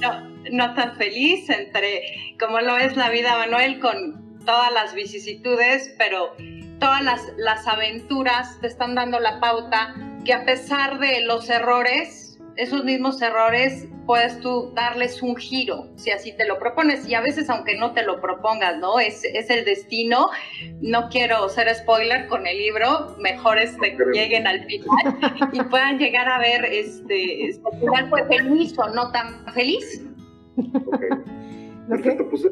no, 0.00 0.30
no 0.50 0.74
tan 0.74 0.96
feliz 0.96 1.48
entre 1.50 2.34
como 2.38 2.60
lo 2.60 2.76
es 2.76 2.96
la 2.96 3.10
vida, 3.10 3.38
Manuel, 3.38 3.80
con 3.80 4.38
todas 4.44 4.72
las 4.72 4.94
vicisitudes, 4.94 5.94
pero 5.98 6.34
todas 6.78 7.02
las, 7.02 7.22
las 7.36 7.66
aventuras 7.66 8.60
te 8.60 8.66
están 8.66 8.94
dando 8.94 9.20
la 9.20 9.40
pauta 9.40 9.94
que 10.24 10.32
a 10.32 10.44
pesar 10.44 10.98
de 10.98 11.22
los 11.24 11.48
errores, 11.48 12.23
esos 12.56 12.84
mismos 12.84 13.20
errores 13.22 13.88
puedes 14.06 14.38
tú 14.40 14.70
darles 14.74 15.22
un 15.22 15.36
giro, 15.36 15.88
si 15.96 16.10
así 16.10 16.36
te 16.36 16.46
lo 16.46 16.58
propones. 16.58 17.08
Y 17.08 17.14
a 17.14 17.20
veces, 17.20 17.48
aunque 17.50 17.76
no 17.76 17.92
te 17.92 18.04
lo 18.04 18.20
propongas, 18.20 18.78
¿no? 18.78 18.98
Es, 18.98 19.24
es 19.24 19.50
el 19.50 19.64
destino. 19.64 20.28
No 20.80 21.08
quiero 21.08 21.48
ser 21.48 21.74
spoiler 21.74 22.26
con 22.28 22.46
el 22.46 22.58
libro, 22.58 23.16
mejor 23.18 23.58
este, 23.58 23.96
lleguen 24.12 24.46
al 24.46 24.64
final 24.64 25.18
y 25.52 25.62
puedan 25.62 25.98
llegar 25.98 26.28
a 26.28 26.38
ver 26.38 26.64
este, 26.66 27.48
este 27.48 27.70
final 27.80 28.08
fue 28.10 28.26
feliz 28.26 28.78
o 28.78 28.88
no 28.94 29.10
tan 29.12 29.46
feliz. 29.54 30.04
Ok. 30.56 31.00
Perfecto, 31.88 32.28
pues 32.30 32.46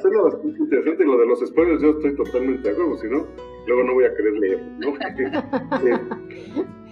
suena 0.00 0.22
bastante 0.22 0.58
interesante 0.58 1.04
lo 1.04 1.18
de 1.18 1.26
los 1.26 1.40
spoilers, 1.46 1.80
yo 1.80 1.90
estoy 1.90 2.16
totalmente 2.16 2.68
de 2.68 2.74
acuerdo, 2.74 2.96
si 2.98 3.06
no, 3.08 3.26
luego 3.66 3.84
no 3.84 3.94
voy 3.94 4.04
a 4.04 4.14
querer 4.14 4.32
leer, 4.32 4.62
¿no? 4.78 4.94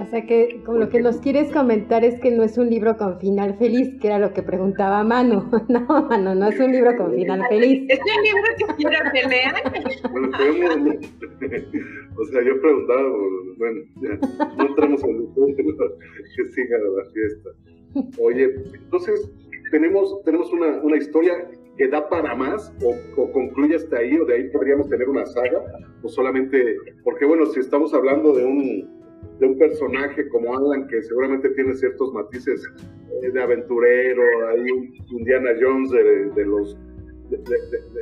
O 0.00 0.06
sea 0.06 0.24
que 0.26 0.62
como 0.64 0.78
lo 0.78 0.88
que 0.88 1.00
nos 1.00 1.18
quieres 1.18 1.52
comentar 1.52 2.04
es 2.04 2.18
que 2.20 2.30
no 2.30 2.42
es 2.42 2.56
un 2.56 2.70
libro 2.70 2.96
con 2.96 3.18
final 3.20 3.56
feliz, 3.58 3.98
que 4.00 4.08
era 4.08 4.18
lo 4.18 4.32
que 4.32 4.42
preguntaba 4.42 5.04
Manu. 5.04 5.50
No, 5.68 5.86
Manu, 6.08 6.34
no 6.34 6.48
es 6.48 6.58
un 6.58 6.72
libro 6.72 6.96
con 6.96 7.14
final 7.14 7.42
feliz. 7.48 7.84
Es 7.88 8.00
un 8.00 8.22
libro 8.22 8.42
que 8.58 8.74
quiero 8.76 8.98
que 9.12 9.28
lean. 9.28 9.54
Bueno, 10.12 10.98
o 12.16 12.24
sea, 12.26 12.42
yo 12.42 12.60
preguntaba, 12.60 13.02
bueno, 13.58 13.80
ya, 14.00 14.18
no 14.56 14.66
entramos 14.66 15.04
en 15.04 15.16
el 15.16 15.56
que 16.36 16.48
siga 16.52 16.78
la 16.78 17.10
fiesta. 17.12 17.50
Oye, 18.18 18.54
entonces, 18.74 19.30
tenemos, 19.70 20.22
tenemos 20.24 20.52
una, 20.52 20.80
una 20.82 20.96
historia 20.96 21.48
que 21.76 21.88
da 21.88 22.08
para 22.08 22.34
más 22.34 22.72
o, 22.82 22.94
o, 23.20 23.32
concluye 23.32 23.76
hasta 23.76 23.98
ahí 23.98 24.16
o 24.18 24.24
de 24.24 24.34
ahí 24.34 24.50
podríamos 24.50 24.88
tener 24.88 25.08
una 25.08 25.24
saga 25.26 25.62
o 26.02 26.08
solamente, 26.08 26.76
porque 27.02 27.24
bueno, 27.24 27.46
si 27.46 27.60
estamos 27.60 27.94
hablando 27.94 28.34
de 28.34 28.44
un 28.44 29.01
de 29.38 29.46
un 29.46 29.58
personaje 29.58 30.28
como 30.28 30.56
Alan, 30.56 30.86
que 30.88 31.02
seguramente 31.02 31.48
tiene 31.50 31.74
ciertos 31.74 32.12
matices 32.12 32.62
eh, 33.22 33.30
de 33.30 33.42
aventurero, 33.42 34.22
hay 34.48 34.60
un 34.70 34.94
Indiana 35.10 35.50
Jones 35.60 35.90
de, 35.90 36.44
los, 36.44 36.76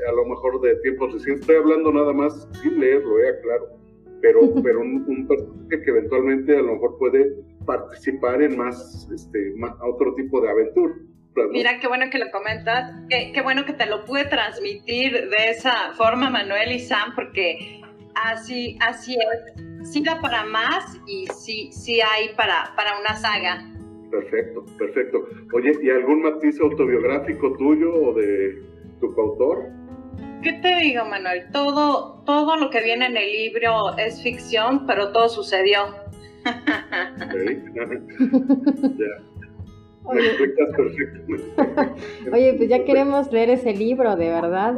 a 0.09 0.13
lo 0.13 0.25
mejor 0.27 0.61
de 0.61 0.77
tiempos 0.77 1.13
recientes. 1.13 1.43
Estoy 1.43 1.57
hablando 1.57 1.93
nada 1.93 2.13
más 2.13 2.49
sin 2.63 2.79
leerlo, 2.79 3.19
eh, 3.21 3.35
claro, 3.43 3.69
pero, 4.21 4.41
pero 4.63 4.81
un, 4.81 5.27
personaje 5.27 5.83
que 5.83 5.91
eventualmente 5.91 6.57
a 6.57 6.63
lo 6.63 6.75
mejor 6.75 6.99
puede 6.99 7.35
participar 7.65 8.43
en 8.43 8.57
más, 8.57 9.09
este, 9.15 9.55
otro 9.83 10.15
tipo 10.15 10.41
de 10.41 10.51
aventura. 10.51 10.95
Mira, 11.53 11.79
qué 11.81 11.87
bueno 11.87 12.07
que 12.11 12.19
lo 12.19 12.31
comentas, 12.33 12.93
qué, 13.09 13.31
qué 13.33 13.41
bueno 13.41 13.65
que 13.65 13.73
te 13.73 13.87
lo 13.87 14.05
pude 14.05 14.25
transmitir 14.25 15.13
de 15.13 15.51
esa 15.51 15.93
forma, 15.97 16.29
Manuel 16.29 16.73
y 16.73 16.81
Sam, 16.81 17.15
porque 17.15 17.81
así, 18.15 18.77
así 18.81 19.15
es 19.15 19.71
sí 19.83 20.03
da 20.03 20.21
para 20.21 20.45
más 20.45 21.01
y 21.07 21.27
sí, 21.29 21.71
sí 21.73 22.01
hay 22.01 22.35
para, 22.37 22.75
para 22.77 22.99
una 22.99 23.17
saga. 23.17 23.67
Perfecto, 24.11 24.65
perfecto. 24.77 25.25
Oye, 25.55 25.73
¿y 25.83 25.91
algún 25.91 26.23
matiz 26.23 26.61
autobiográfico 26.61 27.53
tuyo 27.57 27.95
o 27.95 28.13
de 28.15 28.63
tu 29.01 29.15
coautor? 29.15 29.69
¿Qué 30.43 30.55
te 30.55 30.75
digo, 30.77 31.05
Manuel? 31.05 31.45
Todo, 31.53 32.23
todo 32.25 32.57
lo 32.57 32.71
que 32.71 32.83
viene 32.83 33.07
en 33.07 33.17
el 33.17 33.31
libro 33.31 33.97
es 33.99 34.21
ficción, 34.23 34.85
pero 34.87 35.13
todo 35.13 35.29
sucedió. 35.29 35.95
Oye. 37.35 37.63
Oye, 42.33 42.55
pues 42.55 42.69
ya 42.69 42.85
queremos 42.85 43.33
leer 43.33 43.51
ese 43.51 43.75
libro, 43.75 44.17
de 44.17 44.29
verdad. 44.29 44.75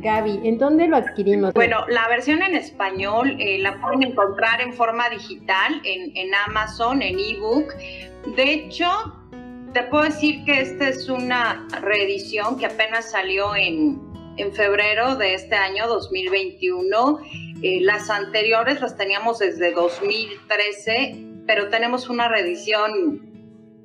Gaby, 0.00 0.40
¿en 0.44 0.58
dónde 0.58 0.88
lo 0.88 0.96
adquirimos? 0.96 1.52
Bueno, 1.54 1.84
la 1.88 2.08
versión 2.08 2.42
en 2.42 2.54
español 2.56 3.36
eh, 3.38 3.58
la 3.58 3.80
pueden 3.80 4.02
encontrar 4.02 4.60
en 4.60 4.72
forma 4.72 5.08
digital 5.10 5.80
en, 5.84 6.34
Amazon, 6.46 7.02
en 7.02 7.18
ebook. 7.18 7.74
De 8.34 8.52
hecho, 8.52 8.88
te 9.72 9.82
puedo 9.84 10.04
decir 10.04 10.44
que 10.44 10.60
esta 10.60 10.88
es 10.88 11.08
una 11.08 11.66
reedición 11.82 12.58
que 12.58 12.66
apenas 12.66 13.10
salió 13.10 13.54
en, 13.54 14.00
en 14.36 14.52
febrero 14.52 15.16
de 15.16 15.34
este 15.34 15.54
año 15.54 15.86
2021. 15.86 17.20
Eh, 17.62 17.80
las 17.82 18.08
anteriores 18.08 18.80
las 18.80 18.96
teníamos 18.96 19.38
desde 19.38 19.72
2013, 19.72 21.42
pero 21.46 21.68
tenemos 21.68 22.08
una 22.08 22.28
reedición 22.28 23.29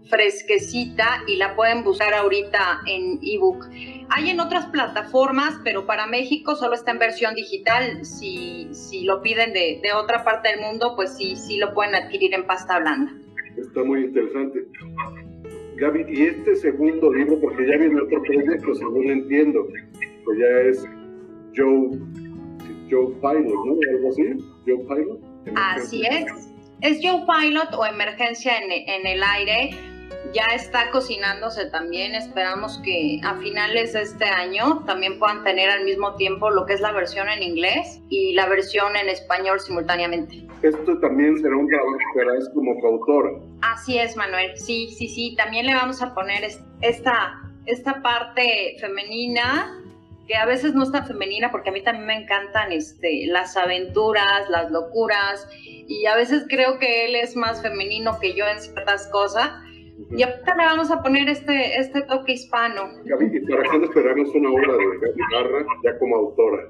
fresquecita 0.09 1.23
y 1.27 1.37
la 1.37 1.55
pueden 1.55 1.83
buscar 1.83 2.13
ahorita 2.13 2.81
en 2.87 3.19
ebook. 3.21 3.67
Hay 4.09 4.29
en 4.29 4.39
otras 4.39 4.67
plataformas, 4.67 5.59
pero 5.63 5.85
para 5.85 6.05
México 6.07 6.55
solo 6.55 6.75
está 6.75 6.91
en 6.91 6.99
versión 6.99 7.33
digital. 7.35 8.05
Si, 8.05 8.67
si 8.71 9.03
lo 9.03 9.21
piden 9.21 9.53
de, 9.53 9.79
de 9.81 9.93
otra 9.93 10.23
parte 10.23 10.49
del 10.49 10.61
mundo, 10.61 10.93
pues 10.95 11.17
sí, 11.17 11.35
sí 11.35 11.57
lo 11.57 11.73
pueden 11.73 11.95
adquirir 11.95 12.33
en 12.33 12.45
pasta 12.45 12.79
blanda. 12.79 13.11
Está 13.57 13.83
muy 13.83 14.03
interesante. 14.03 14.59
Gaby, 15.77 16.05
y 16.07 16.21
este 16.27 16.55
segundo 16.55 17.11
libro, 17.13 17.39
porque 17.41 17.67
ya 17.67 17.77
viene 17.77 17.99
otro 17.99 18.21
proyecto, 18.23 18.75
según 18.75 19.09
entiendo, 19.09 19.67
pues 20.23 20.39
ya 20.39 20.69
es 20.69 20.85
Joe, 21.55 21.99
Joe 22.89 23.13
Pilot, 23.21 23.65
¿no? 23.65 23.77
Algo 23.91 24.09
así, 24.09 24.23
Joe 24.65 24.85
Pilot. 24.87 25.19
Así 25.55 26.03
es. 26.05 26.49
Es 26.81 26.99
Joe 27.01 27.25
Pilot 27.25 27.73
o 27.73 27.85
Emergencia 27.85 28.57
en, 28.57 28.71
en 28.71 29.07
el 29.07 29.23
Aire 29.23 29.71
ya 30.35 30.53
está 30.53 30.91
cocinándose 30.91 31.65
también. 31.69 32.13
Esperamos 32.13 32.79
que 32.83 33.19
a 33.23 33.35
finales 33.35 33.93
de 33.93 34.01
este 34.01 34.25
año 34.25 34.83
también 34.85 35.17
puedan 35.17 35.43
tener 35.43 35.69
al 35.69 35.85
mismo 35.85 36.15
tiempo 36.15 36.49
lo 36.49 36.65
que 36.65 36.73
es 36.73 36.81
la 36.81 36.91
versión 36.91 37.29
en 37.29 37.41
inglés 37.41 38.01
y 38.09 38.33
la 38.33 38.47
versión 38.47 38.95
en 38.97 39.07
español 39.07 39.59
simultáneamente. 39.61 40.45
Esto 40.61 40.99
también 40.99 41.37
será 41.37 41.55
un 41.55 41.67
trabajo 41.67 41.97
que 42.13 42.21
harás 42.21 42.49
como 42.53 42.79
coautora. 42.81 43.29
Así 43.61 43.97
es, 43.97 44.17
Manuel. 44.17 44.57
Sí, 44.57 44.89
sí, 44.97 45.07
sí. 45.07 45.35
También 45.37 45.65
le 45.65 45.73
vamos 45.73 46.01
a 46.01 46.13
poner 46.13 46.43
esta, 46.81 47.41
esta 47.65 48.01
parte 48.01 48.75
femenina 48.79 49.81
que 50.27 50.35
a 50.35 50.45
veces 50.45 50.73
no 50.73 50.83
está 50.83 51.03
femenina 51.03 51.51
porque 51.51 51.69
a 51.69 51.71
mí 51.71 51.83
también 51.83 52.07
me 52.07 52.23
encantan 52.23 52.71
este, 52.71 53.27
las 53.27 53.55
aventuras, 53.55 54.49
las 54.49 54.71
locuras 54.71 55.47
y 55.63 56.07
a 56.07 56.15
veces 56.15 56.45
creo 56.49 56.79
que 56.79 57.05
él 57.05 57.15
es 57.15 57.35
más 57.35 57.61
femenino 57.61 58.19
que 58.19 58.33
yo 58.33 58.45
en 58.47 58.59
ciertas 58.59 59.07
cosas 59.09 59.51
y 60.11 60.23
ahorita 60.23 60.55
le 60.55 60.65
vamos 60.65 60.91
a 60.91 61.01
poner 61.01 61.29
este, 61.29 61.79
este 61.79 62.01
toque 62.03 62.33
hispano. 62.33 62.89
Gaby, 63.05 63.37
¿y 63.37 63.39
para 63.41 63.63
cuándo 63.65 63.87
esperamos 63.87 64.29
una 64.35 64.51
obra 64.51 64.73
de 64.73 64.83
Gaby 65.01 65.65
ya 65.83 65.99
como 65.99 66.15
autora? 66.15 66.69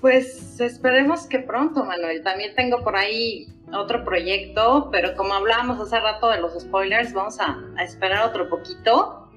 Pues 0.00 0.60
esperemos 0.60 1.26
que 1.28 1.38
pronto, 1.38 1.84
Manuel. 1.84 2.22
También 2.22 2.54
tengo 2.56 2.82
por 2.82 2.96
ahí 2.96 3.46
otro 3.72 4.04
proyecto, 4.04 4.88
pero 4.90 5.14
como 5.16 5.34
hablábamos 5.34 5.80
hace 5.80 6.00
rato 6.00 6.30
de 6.30 6.40
los 6.40 6.60
spoilers, 6.60 7.12
vamos 7.12 7.38
a, 7.40 7.58
a 7.76 7.84
esperar 7.84 8.26
otro 8.26 8.48
poquito 8.48 9.30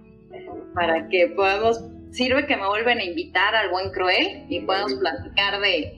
para 0.73 1.07
que 1.07 1.27
podamos, 1.35 1.83
sirve 2.11 2.45
que 2.47 2.57
me 2.57 2.67
vuelven 2.67 2.97
a 2.97 3.03
invitar 3.03 3.55
al 3.55 3.69
Buen 3.69 3.91
Cruel 3.91 4.45
y 4.49 4.61
podamos 4.61 4.95
platicar 4.95 5.61
de, 5.61 5.93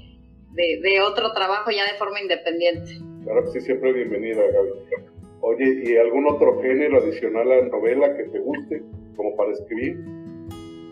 de, 0.52 0.82
de 0.84 1.02
otro 1.02 1.32
trabajo 1.34 1.72
ya 1.72 1.86
de 1.86 1.98
forma 1.98 2.20
independiente. 2.20 3.00
Claro 3.24 3.44
que 3.44 3.60
sí, 3.60 3.62
siempre 3.62 3.94
bienvenida, 3.94 4.42
Gaby. 4.42 5.07
Oye, 5.42 5.84
¿y 5.86 5.98
algún 5.98 6.28
otro 6.28 6.62
género 6.62 6.98
adicional 6.98 7.52
a 7.52 7.56
la 7.58 7.68
novela 7.68 8.16
que 8.16 8.24
te 8.24 8.40
guste, 8.40 8.84
como 9.16 9.36
para 9.36 9.52
escribir? 9.52 10.04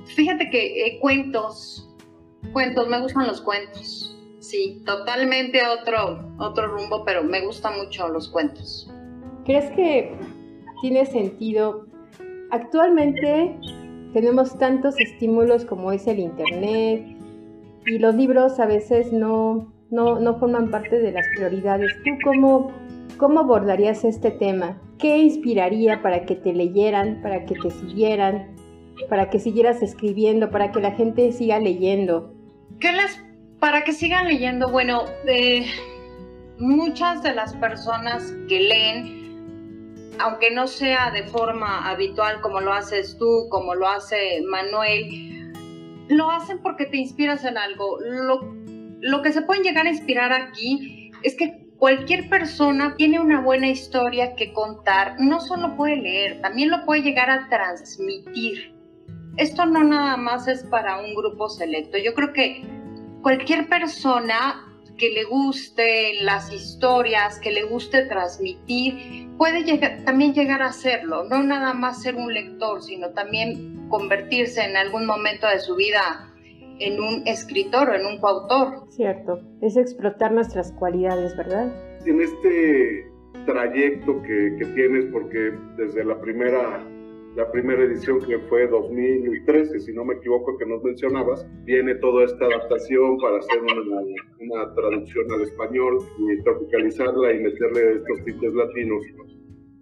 Fíjate 0.05 0.49
que 0.49 0.85
eh, 0.85 0.99
cuentos, 0.99 1.89
cuentos, 2.53 2.87
me 2.87 3.01
gustan 3.01 3.27
los 3.27 3.41
cuentos. 3.41 4.11
Sí, 4.39 4.83
totalmente 4.85 5.59
otro, 5.65 6.31
otro 6.37 6.67
rumbo, 6.67 7.03
pero 7.03 7.23
me 7.23 7.43
gustan 7.43 7.77
mucho 7.77 8.07
los 8.07 8.29
cuentos. 8.29 8.91
¿Crees 9.43 9.71
que 9.71 10.15
tiene 10.81 11.05
sentido? 11.05 11.87
Actualmente 12.51 13.57
tenemos 14.13 14.57
tantos 14.59 14.99
estímulos 14.99 15.65
como 15.65 15.91
es 15.91 16.05
el 16.05 16.19
Internet 16.19 17.05
y 17.87 17.97
los 17.97 18.13
libros 18.15 18.59
a 18.59 18.67
veces 18.67 19.11
no, 19.11 19.73
no, 19.89 20.19
no 20.19 20.39
forman 20.39 20.69
parte 20.69 20.99
de 20.99 21.11
las 21.11 21.25
prioridades. 21.35 21.91
¿Tú 22.03 22.11
cómo 22.23 22.71
¿Cómo 23.17 23.39
abordarías 23.39 24.03
este 24.03 24.29
tema? 24.29 24.77
¿Qué 24.99 25.17
inspiraría 25.19 26.01
para 26.01 26.25
que 26.25 26.35
te 26.35 26.53
leyeran, 26.53 27.21
para 27.21 27.45
que 27.45 27.55
te 27.55 27.69
siguieran, 27.69 28.53
para 29.09 29.29
que 29.29 29.39
siguieras 29.39 29.81
escribiendo, 29.81 30.51
para 30.51 30.71
que 30.71 30.81
la 30.81 30.91
gente 30.91 31.31
siga 31.31 31.59
leyendo? 31.59 32.33
¿Qué 32.81 32.91
les, 32.91 33.23
para 33.59 33.85
que 33.85 33.93
sigan 33.93 34.27
leyendo? 34.27 34.69
Bueno, 34.69 35.05
eh, 35.27 35.65
muchas 36.59 37.23
de 37.23 37.33
las 37.33 37.55
personas 37.55 38.33
que 38.49 38.59
leen, 38.59 40.13
aunque 40.19 40.51
no 40.51 40.67
sea 40.67 41.09
de 41.11 41.23
forma 41.23 41.89
habitual 41.89 42.41
como 42.41 42.59
lo 42.59 42.73
haces 42.73 43.17
tú, 43.17 43.47
como 43.49 43.75
lo 43.75 43.87
hace 43.87 44.41
Manuel, 44.45 45.53
lo 46.09 46.29
hacen 46.31 46.59
porque 46.61 46.85
te 46.85 46.97
inspiras 46.97 47.45
en 47.45 47.57
algo. 47.57 47.97
Lo, 48.01 48.53
lo 48.99 49.21
que 49.21 49.31
se 49.31 49.41
pueden 49.41 49.63
llegar 49.63 49.85
a 49.85 49.89
inspirar 49.89 50.33
aquí 50.33 51.11
es 51.23 51.35
que 51.35 51.64
cualquier 51.77 52.29
persona 52.29 52.95
tiene 52.95 53.19
una 53.19 53.41
buena 53.41 53.67
historia 53.67 54.35
que 54.35 54.53
contar, 54.53 55.15
no 55.19 55.39
solo 55.39 55.75
puede 55.75 55.97
leer, 55.97 56.41
también 56.41 56.69
lo 56.69 56.85
puede 56.85 57.01
llegar 57.01 57.29
a 57.29 57.47
transmitir. 57.49 58.73
Esto 59.37 59.65
no 59.65 59.83
nada 59.83 60.15
más 60.17 60.47
es 60.47 60.63
para 60.63 60.99
un 60.99 61.13
grupo 61.13 61.49
selecto. 61.49 61.97
Yo 61.97 62.13
creo 62.13 62.31
que 62.31 62.63
cualquier 63.21 63.67
persona 63.67 64.61
que 64.97 65.09
le 65.09 65.25
guste 65.25 66.21
las 66.21 66.51
historias, 66.53 67.39
que 67.39 67.51
le 67.51 67.63
guste 67.63 68.05
transmitir, 68.05 69.29
puede 69.37 69.63
llegar, 69.63 70.03
también 70.05 70.33
llegar 70.33 70.61
a 70.61 70.67
hacerlo, 70.67 71.25
no 71.25 71.43
nada 71.43 71.73
más 71.73 72.01
ser 72.01 72.15
un 72.15 72.33
lector, 72.33 72.81
sino 72.81 73.09
también 73.09 73.87
convertirse 73.89 74.63
en 74.63 74.77
algún 74.77 75.05
momento 75.05 75.47
de 75.47 75.59
su 75.59 75.75
vida 75.75 76.31
en 76.79 76.99
un 76.99 77.27
escritor 77.27 77.89
o 77.89 77.95
en 77.95 78.05
un 78.05 78.19
coautor. 78.19 78.89
Cierto, 78.89 79.41
es 79.61 79.77
explotar 79.77 80.31
nuestras 80.31 80.71
cualidades, 80.73 81.35
¿verdad? 81.37 81.71
En 82.05 82.21
este 82.21 83.07
trayecto 83.45 84.21
que, 84.21 84.55
que 84.57 84.65
tienes, 84.73 85.05
porque 85.11 85.53
desde 85.77 86.03
la 86.03 86.19
primera 86.19 86.81
la 87.35 87.51
primera 87.51 87.83
edición 87.83 88.21
que 88.21 88.39
fue 88.47 88.65
2013, 88.67 89.79
si 89.81 89.93
no 89.93 90.05
me 90.05 90.13
equivoco, 90.15 90.57
que 90.57 90.65
nos 90.65 90.81
mencionabas, 90.81 91.45
viene 91.65 91.95
toda 91.95 92.23
esta 92.23 92.45
adaptación 92.45 93.17
para 93.17 93.39
hacer 93.39 93.61
una, 93.61 94.01
una 94.39 94.73
traducción 94.73 95.29
al 95.33 95.41
español 95.41 95.97
y 96.17 96.41
tropicalizarla 96.43 97.33
y 97.33 97.39
meterle 97.39 97.97
estos 97.97 98.23
tintes 98.23 98.53
latinos. 98.53 99.03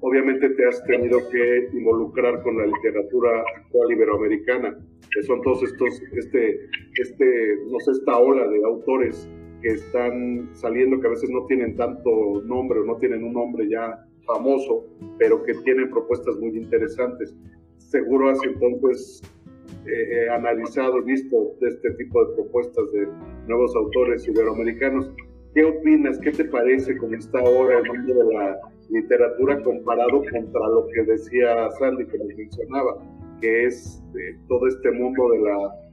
Obviamente 0.06 0.50
te 0.50 0.68
has 0.68 0.84
tenido 0.84 1.18
que 1.30 1.70
involucrar 1.72 2.44
con 2.44 2.58
la 2.58 2.66
literatura 2.66 3.42
actual 3.56 3.90
iberoamericana, 3.90 4.78
que 5.14 5.24
son 5.24 5.42
todos 5.42 5.64
estos, 5.64 6.02
este, 6.12 6.60
este, 7.00 7.58
no 7.72 7.80
sé, 7.80 7.92
esta 7.92 8.18
ola 8.18 8.46
de 8.50 8.66
autores 8.66 9.30
que 9.62 9.70
están 9.70 10.50
saliendo, 10.56 11.00
que 11.00 11.08
a 11.08 11.12
veces 11.12 11.30
no 11.30 11.46
tienen 11.46 11.78
tanto 11.78 12.42
nombre 12.44 12.82
o 12.82 12.84
no 12.84 12.98
tienen 12.98 13.24
un 13.24 13.32
nombre 13.32 13.70
ya 13.70 14.06
famoso, 14.26 14.86
pero 15.20 15.42
que 15.42 15.54
tiene 15.64 15.88
propuestas 15.88 16.36
muy 16.38 16.50
interesantes. 16.58 17.34
Seguro 17.78 18.30
has 18.30 18.44
entonces 18.44 19.22
eh, 19.86 20.28
analizado 20.30 20.98
y 21.00 21.04
visto 21.04 21.56
este 21.62 21.92
tipo 21.92 22.26
de 22.26 22.36
propuestas 22.36 22.92
de 22.92 23.08
nuevos 23.48 23.74
autores 23.74 24.28
iberoamericanos. 24.28 25.10
¿Qué 25.56 25.64
opinas? 25.64 26.20
¿Qué 26.20 26.32
te 26.32 26.44
parece 26.44 26.98
cómo 26.98 27.16
está 27.16 27.40
ahora 27.40 27.80
el 27.80 27.88
mundo 27.88 28.16
de 28.16 28.34
la 28.34 28.60
literatura 28.90 29.62
comparado 29.64 30.24
contra 30.32 30.68
lo 30.68 30.88
que 30.94 31.04
decía 31.04 31.70
Sandy, 31.80 32.06
que 32.06 32.18
nos 32.18 32.28
mencionaba, 32.36 32.98
que 33.42 33.66
es 33.66 34.04
eh, 34.16 34.38
todo 34.48 34.68
este 34.68 34.92
mundo 34.92 35.30
de 35.32 35.40
la 35.40 35.84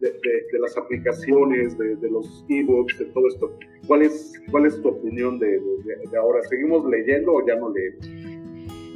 de, 0.00 0.58
las 0.60 0.76
aplicaciones, 0.76 1.76
de, 1.78 2.10
los 2.10 2.44
ebooks, 2.48 2.98
de 2.98 3.04
todo 3.06 3.28
esto. 3.28 3.58
¿Cuál 3.86 4.02
es, 4.02 4.32
cuál 4.50 4.66
es 4.66 4.80
tu 4.82 4.88
opinión 4.88 5.38
de, 5.38 5.60
ahora? 6.18 6.42
¿Seguimos 6.48 6.84
leyendo 6.86 7.34
o 7.34 7.46
ya 7.46 7.56
no 7.56 7.70
leemos? 7.70 8.06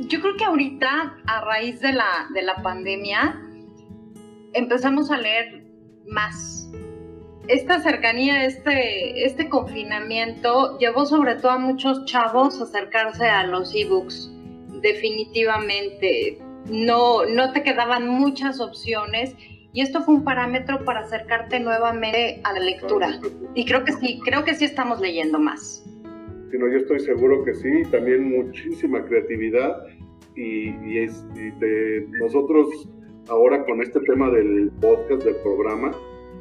Yo 0.09 0.20
creo 0.20 0.37
que 0.37 0.44
ahorita, 0.44 1.16
a 1.26 1.44
raíz 1.44 1.81
de 1.81 1.92
la, 1.92 2.29
de 2.35 2.42
la 2.42 2.57
pandemia, 2.62 3.40
empezamos 4.55 5.11
a 5.11 5.18
leer 5.18 5.64
más. 6.07 6.70
Esta 7.50 7.80
cercanía, 7.80 8.44
este, 8.44 9.24
este 9.24 9.48
confinamiento, 9.48 10.78
llevó 10.78 11.04
sobre 11.04 11.34
todo 11.34 11.50
a 11.50 11.58
muchos 11.58 12.04
chavos 12.04 12.60
a 12.60 12.62
acercarse 12.62 13.24
a 13.24 13.44
los 13.44 13.74
ebooks. 13.74 14.32
Definitivamente, 14.80 16.38
no, 16.70 17.26
no 17.26 17.52
te 17.52 17.64
quedaban 17.64 18.06
muchas 18.06 18.60
opciones 18.60 19.34
y 19.72 19.80
esto 19.80 20.00
fue 20.02 20.14
un 20.14 20.22
parámetro 20.22 20.84
para 20.84 21.00
acercarte 21.00 21.58
nuevamente 21.58 22.40
a 22.44 22.52
la 22.52 22.60
lectura. 22.60 23.18
Y 23.56 23.64
creo 23.64 23.82
que 23.82 23.94
sí, 23.94 24.20
creo 24.24 24.44
que 24.44 24.54
sí 24.54 24.64
estamos 24.64 25.00
leyendo 25.00 25.40
más. 25.40 25.84
Sí, 26.52 26.56
yo 26.56 26.78
estoy 26.78 27.00
seguro 27.00 27.44
que 27.44 27.54
sí, 27.54 27.82
también 27.90 28.30
muchísima 28.30 29.04
creatividad 29.04 29.76
y, 30.36 30.70
nosotros 32.20 32.88
ahora 33.28 33.64
con 33.64 33.82
este 33.82 33.98
tema 34.02 34.30
del 34.30 34.70
podcast, 34.80 35.24
del 35.24 35.34
programa, 35.42 35.90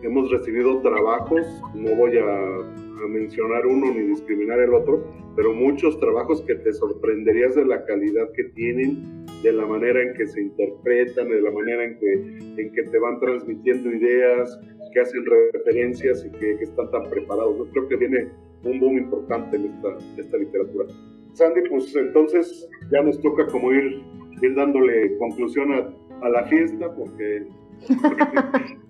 hemos 0.04 0.32
recibido 0.32 0.82
trabajos, 0.82 1.46
no 1.74 1.96
voy 1.96 2.18
a, 2.18 2.24
a, 2.24 3.08
mencionar 3.08 3.66
uno 3.66 3.94
ni 3.94 4.02
discriminar 4.02 4.60
el 4.60 4.74
otro, 4.74 5.04
pero 5.36 5.54
muchos 5.54 6.00
trabajos 6.00 6.42
que 6.42 6.56
te 6.56 6.74
sorprenderías 6.74 7.56
de 7.56 7.66
la 7.66 7.84
calidad 7.86 8.32
que 8.36 8.44
tienen 8.56 9.26
de 9.44 9.54
la 9.54 9.66
manera 9.66 10.02
en 10.02 10.14
que 10.16 10.28
se 10.28 10.42
interpretan, 10.42 11.30
de 11.30 11.42
la 11.42 11.52
manera 11.52 11.84
en 11.86 11.98
que, 11.98 12.14
en 12.62 12.72
que 12.74 12.84
te 12.84 13.00
van 13.00 13.20
transmitiendo 13.20 13.90
ideas, 13.90 14.60
que 14.94 15.00
hacen 15.00 15.24
referencias 15.54 16.26
y 16.26 16.32
que, 16.38 16.64
están 16.64 16.92
tan 16.92 17.04
preparados. 17.10 17.58
Yo 17.58 17.70
creo 17.72 17.88
que 17.88 17.96
viene 17.96 18.28
un 18.64 18.80
boom 18.80 18.98
importante 18.98 19.56
en 19.56 19.66
esta, 19.66 19.98
esta 20.18 20.38
literatura. 20.38 20.88
Sandy, 21.34 21.62
pues 21.70 21.96
entonces 21.96 22.68
ya 22.92 23.02
nos 23.02 23.22
toca 23.22 23.46
como 23.48 23.72
ir, 23.72 24.02
ir 24.42 24.56
dándole 24.56 25.18
conclusión 25.18 25.72
a, 25.74 26.26
a 26.26 26.30
la 26.30 26.44
fiesta 26.46 26.94
porque... 26.96 27.48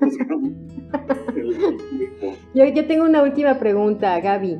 yo, 2.54 2.64
yo 2.64 2.86
tengo 2.86 3.04
una 3.04 3.22
última 3.22 3.58
pregunta, 3.58 4.18
Gaby. 4.20 4.58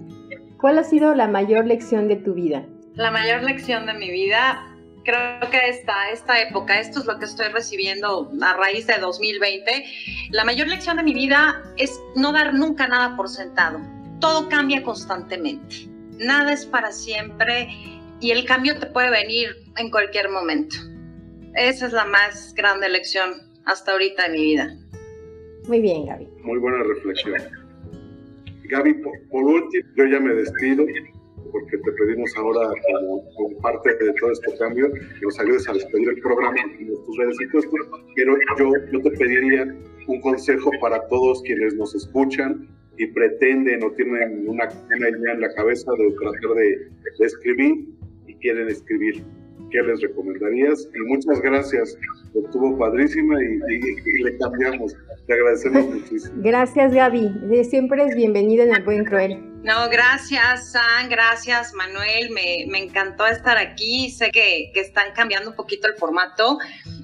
¿Cuál 0.59 0.79
ha 0.79 0.85
sido 0.85 1.14
la 1.14 1.29
mayor 1.29 1.66
lección 1.66 2.09
de 2.09 2.16
tu 2.16 2.35
vida? 2.35 2.66
La 2.94 3.11
mayor 3.11 3.42
lección 3.42 3.87
de 3.87 3.94
mi 3.94 4.11
vida 4.11 4.66
creo 5.05 5.50
que 5.50 5.68
esta, 5.68 6.11
esta 6.11 6.40
época, 6.40 6.79
esto 6.79 7.00
es 7.00 7.07
lo 7.07 7.18
que 7.18 7.24
estoy 7.24 7.48
recibiendo 7.48 8.31
a 8.42 8.55
raíz 8.55 8.87
de 8.87 8.98
2020, 8.98 9.85
la 10.31 10.44
mayor 10.44 10.68
lección 10.68 10.98
de 10.98 11.03
mi 11.03 11.14
vida 11.14 11.62
es 11.76 11.98
no 12.16 12.33
dar 12.33 12.55
nunca 12.55 12.87
nada 12.87 13.16
por 13.16 13.29
sentado. 13.29 13.81
Todo 14.20 14.48
cambia 14.48 14.83
constantemente. 14.83 15.88
Nada 16.18 16.53
es 16.53 16.66
para 16.66 16.92
siempre 16.92 17.68
y 18.20 18.31
el 18.31 18.44
cambio 18.44 18.79
te 18.79 18.87
puede 18.87 19.11
venir 19.11 19.48
en 19.76 19.90
cualquier 19.90 20.29
momento. 20.29 20.76
Esa 21.55 21.87
es 21.87 21.92
la 21.92 22.05
más 22.05 22.55
grande 22.55 22.88
lección 22.88 23.50
hasta 23.64 23.92
ahorita 23.92 24.24
de 24.24 24.29
mi 24.29 24.42
vida. 24.42 24.76
Muy 25.68 25.81
bien, 25.81 26.07
Gaby. 26.07 26.29
Muy 26.42 26.59
buena 26.59 26.83
reflexión. 26.83 27.35
Gaby, 28.70 28.94
por, 29.31 29.42
último, 29.42 29.85
yo 29.96 30.07
ya 30.07 30.20
me 30.20 30.35
despido 30.35 30.87
porque 31.51 31.79
te 31.79 31.92
pedimos 31.92 32.31
ahora, 32.37 32.70
como, 33.35 33.61
parte 33.61 33.92
de 33.96 34.12
todo 34.20 34.31
este 34.31 34.57
cambio, 34.59 34.92
que 34.92 35.20
nos 35.23 35.38
ayudes 35.40 35.68
a 35.68 35.73
despedir 35.73 36.09
el 36.09 36.20
programa 36.20 36.57
en 36.79 36.87
tus 36.87 37.16
redes 37.18 37.37
y 37.40 37.51
todo. 37.51 37.62
Pero 38.14 38.37
yo, 38.59 38.70
yo 38.92 39.03
te 39.03 39.11
pediría 39.11 39.75
un 40.07 40.20
consejo 40.20 40.70
para 40.81 41.07
todos 41.09 41.42
quienes 41.42 41.75
nos 41.75 41.94
escuchan 41.94 42.68
y 42.96 43.07
pretenden 43.07 43.83
o 43.83 43.90
tienen 43.92 44.49
una, 44.49 44.64
idea 44.64 45.33
en 45.33 45.40
la 45.40 45.53
cabeza 45.55 45.90
de 45.92 46.12
tratar 46.12 46.55
de 46.57 47.27
escribir 47.27 47.88
y 48.27 48.35
quieren 48.37 48.68
escribir. 48.68 49.25
¿Qué 49.70 49.83
les 49.83 50.00
recomendarías? 50.00 50.88
Y 50.94 51.00
muchas 51.09 51.40
gracias, 51.40 51.96
estuvo 52.35 52.76
padrísima 52.78 53.37
y, 53.42 53.74
y, 53.74 54.22
le 54.22 54.37
cambiamos. 54.38 54.94
Te 55.26 55.35
agradecemos 55.35 55.87
muchísimo. 55.94 56.35
Gracias, 56.38 56.92
Gaby. 56.92 57.64
Siempre 57.64 58.04
es 58.04 58.16
bienvenida 58.16 58.64
en 58.64 58.74
el 58.74 58.83
Buen 58.83 59.04
Cruel. 59.04 59.38
No, 59.62 59.90
gracias, 59.90 60.72
San, 60.72 61.11
gracias, 61.11 61.74
Manuel. 61.74 62.30
Me, 62.30 62.64
me 62.68 62.78
encantó 62.78 63.26
estar 63.26 63.59
aquí. 63.59 64.11
Sé 64.11 64.30
que, 64.30 64.70
que, 64.72 64.80
están 64.80 65.12
cambiando 65.14 65.50
un 65.50 65.56
poquito 65.56 65.87
el 65.87 65.94
formato 65.94 66.59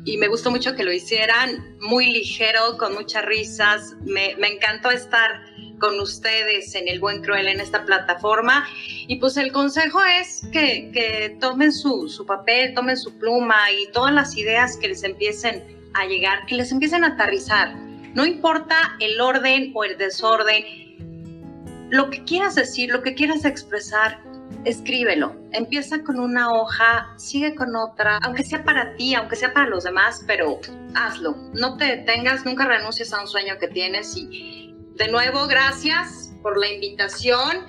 y 0.04 0.16
me 0.16 0.26
gustó 0.26 0.50
mucho 0.50 0.74
que 0.74 0.82
lo 0.82 0.92
hicieran 0.92 1.76
muy 1.80 2.06
ligero, 2.06 2.78
con 2.78 2.94
muchas 2.94 3.26
risas. 3.26 3.94
Me, 4.04 4.36
me 4.38 4.48
encantó 4.48 4.90
estar 4.90 5.30
con 5.78 5.98
ustedes 6.00 6.74
en 6.74 6.88
el 6.88 7.00
Buen 7.00 7.22
Cruel 7.22 7.48
en 7.48 7.60
esta 7.60 7.84
plataforma. 7.84 8.66
Y 9.06 9.16
pues 9.16 9.36
el 9.36 9.52
consejo 9.52 10.00
es 10.20 10.46
que, 10.52 10.90
que 10.92 11.36
tomen 11.40 11.72
su, 11.72 12.08
su 12.08 12.26
papel, 12.26 12.74
tomen 12.74 12.96
su 12.96 13.16
pluma 13.18 13.70
y 13.70 13.90
todas 13.92 14.12
las 14.12 14.36
ideas 14.36 14.76
que 14.76 14.88
les 14.88 15.02
empiecen 15.04 15.62
a 15.94 16.06
llegar, 16.06 16.46
que 16.46 16.54
les 16.54 16.72
empiecen 16.72 17.04
a 17.04 17.08
aterrizar. 17.08 17.74
No 18.14 18.24
importa 18.24 18.96
el 19.00 19.20
orden 19.20 19.72
o 19.74 19.84
el 19.84 19.98
desorden 19.98 20.64
lo 21.90 22.10
que 22.10 22.24
quieras 22.24 22.54
decir, 22.54 22.90
lo 22.90 23.02
que 23.02 23.14
quieras 23.14 23.44
expresar, 23.44 24.20
escríbelo. 24.64 25.36
Empieza 25.52 26.02
con 26.02 26.18
una 26.18 26.52
hoja, 26.52 27.14
sigue 27.16 27.54
con 27.54 27.76
otra, 27.76 28.18
aunque 28.22 28.42
sea 28.42 28.64
para 28.64 28.94
ti, 28.96 29.14
aunque 29.14 29.36
sea 29.36 29.52
para 29.52 29.68
los 29.68 29.84
demás, 29.84 30.24
pero 30.26 30.60
hazlo. 30.94 31.36
No 31.54 31.76
te 31.76 31.84
detengas, 31.84 32.44
nunca 32.44 32.66
renuncies 32.66 33.12
a 33.12 33.20
un 33.20 33.28
sueño 33.28 33.58
que 33.58 33.68
tienes. 33.68 34.16
Y 34.16 34.74
de 34.96 35.08
nuevo, 35.08 35.46
gracias 35.46 36.34
por 36.42 36.58
la 36.58 36.68
invitación. 36.68 37.66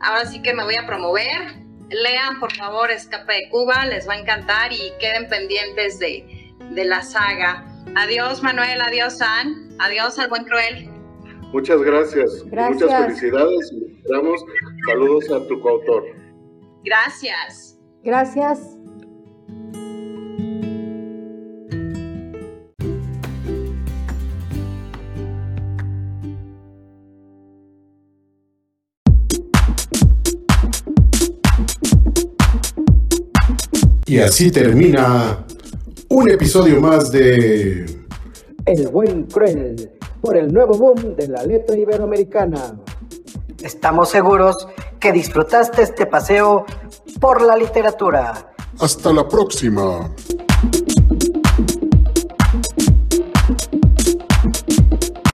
Ahora 0.00 0.24
sí 0.26 0.40
que 0.40 0.54
me 0.54 0.62
voy 0.64 0.76
a 0.76 0.86
promover. 0.86 1.56
Lean, 1.88 2.38
por 2.38 2.52
favor, 2.54 2.90
Escape 2.90 3.32
de 3.32 3.48
Cuba, 3.50 3.84
les 3.86 4.08
va 4.08 4.14
a 4.14 4.18
encantar 4.18 4.72
y 4.72 4.92
queden 5.00 5.28
pendientes 5.28 5.98
de, 5.98 6.54
de 6.70 6.84
la 6.84 7.02
saga. 7.02 7.66
Adiós, 7.96 8.42
Manuel, 8.42 8.80
adiós, 8.80 9.18
San, 9.18 9.70
adiós 9.80 10.18
al 10.20 10.28
buen 10.28 10.44
cruel. 10.44 10.88
Muchas 11.52 11.82
gracias. 11.82 12.44
Muchas 12.44 13.06
felicidades 13.06 13.72
y 13.72 14.08
damos 14.08 14.40
saludos 14.86 15.28
a 15.32 15.44
tu 15.48 15.60
coautor. 15.60 16.04
Gracias. 16.84 17.80
Gracias. 18.04 18.79
Y 34.10 34.18
así 34.18 34.50
termina 34.50 35.46
un 36.08 36.28
episodio 36.28 36.80
más 36.80 37.12
de 37.12 37.86
El 38.66 38.88
buen 38.88 39.22
cruel 39.22 39.88
por 40.20 40.36
el 40.36 40.52
nuevo 40.52 40.76
boom 40.76 41.14
de 41.14 41.28
la 41.28 41.44
letra 41.44 41.76
iberoamericana. 41.76 42.74
Estamos 43.62 44.08
seguros 44.08 44.66
que 44.98 45.12
disfrutaste 45.12 45.82
este 45.82 46.06
paseo 46.06 46.66
por 47.20 47.40
la 47.40 47.56
literatura. 47.56 48.52
Hasta 48.80 49.12
la 49.12 49.28
próxima. 49.28 50.12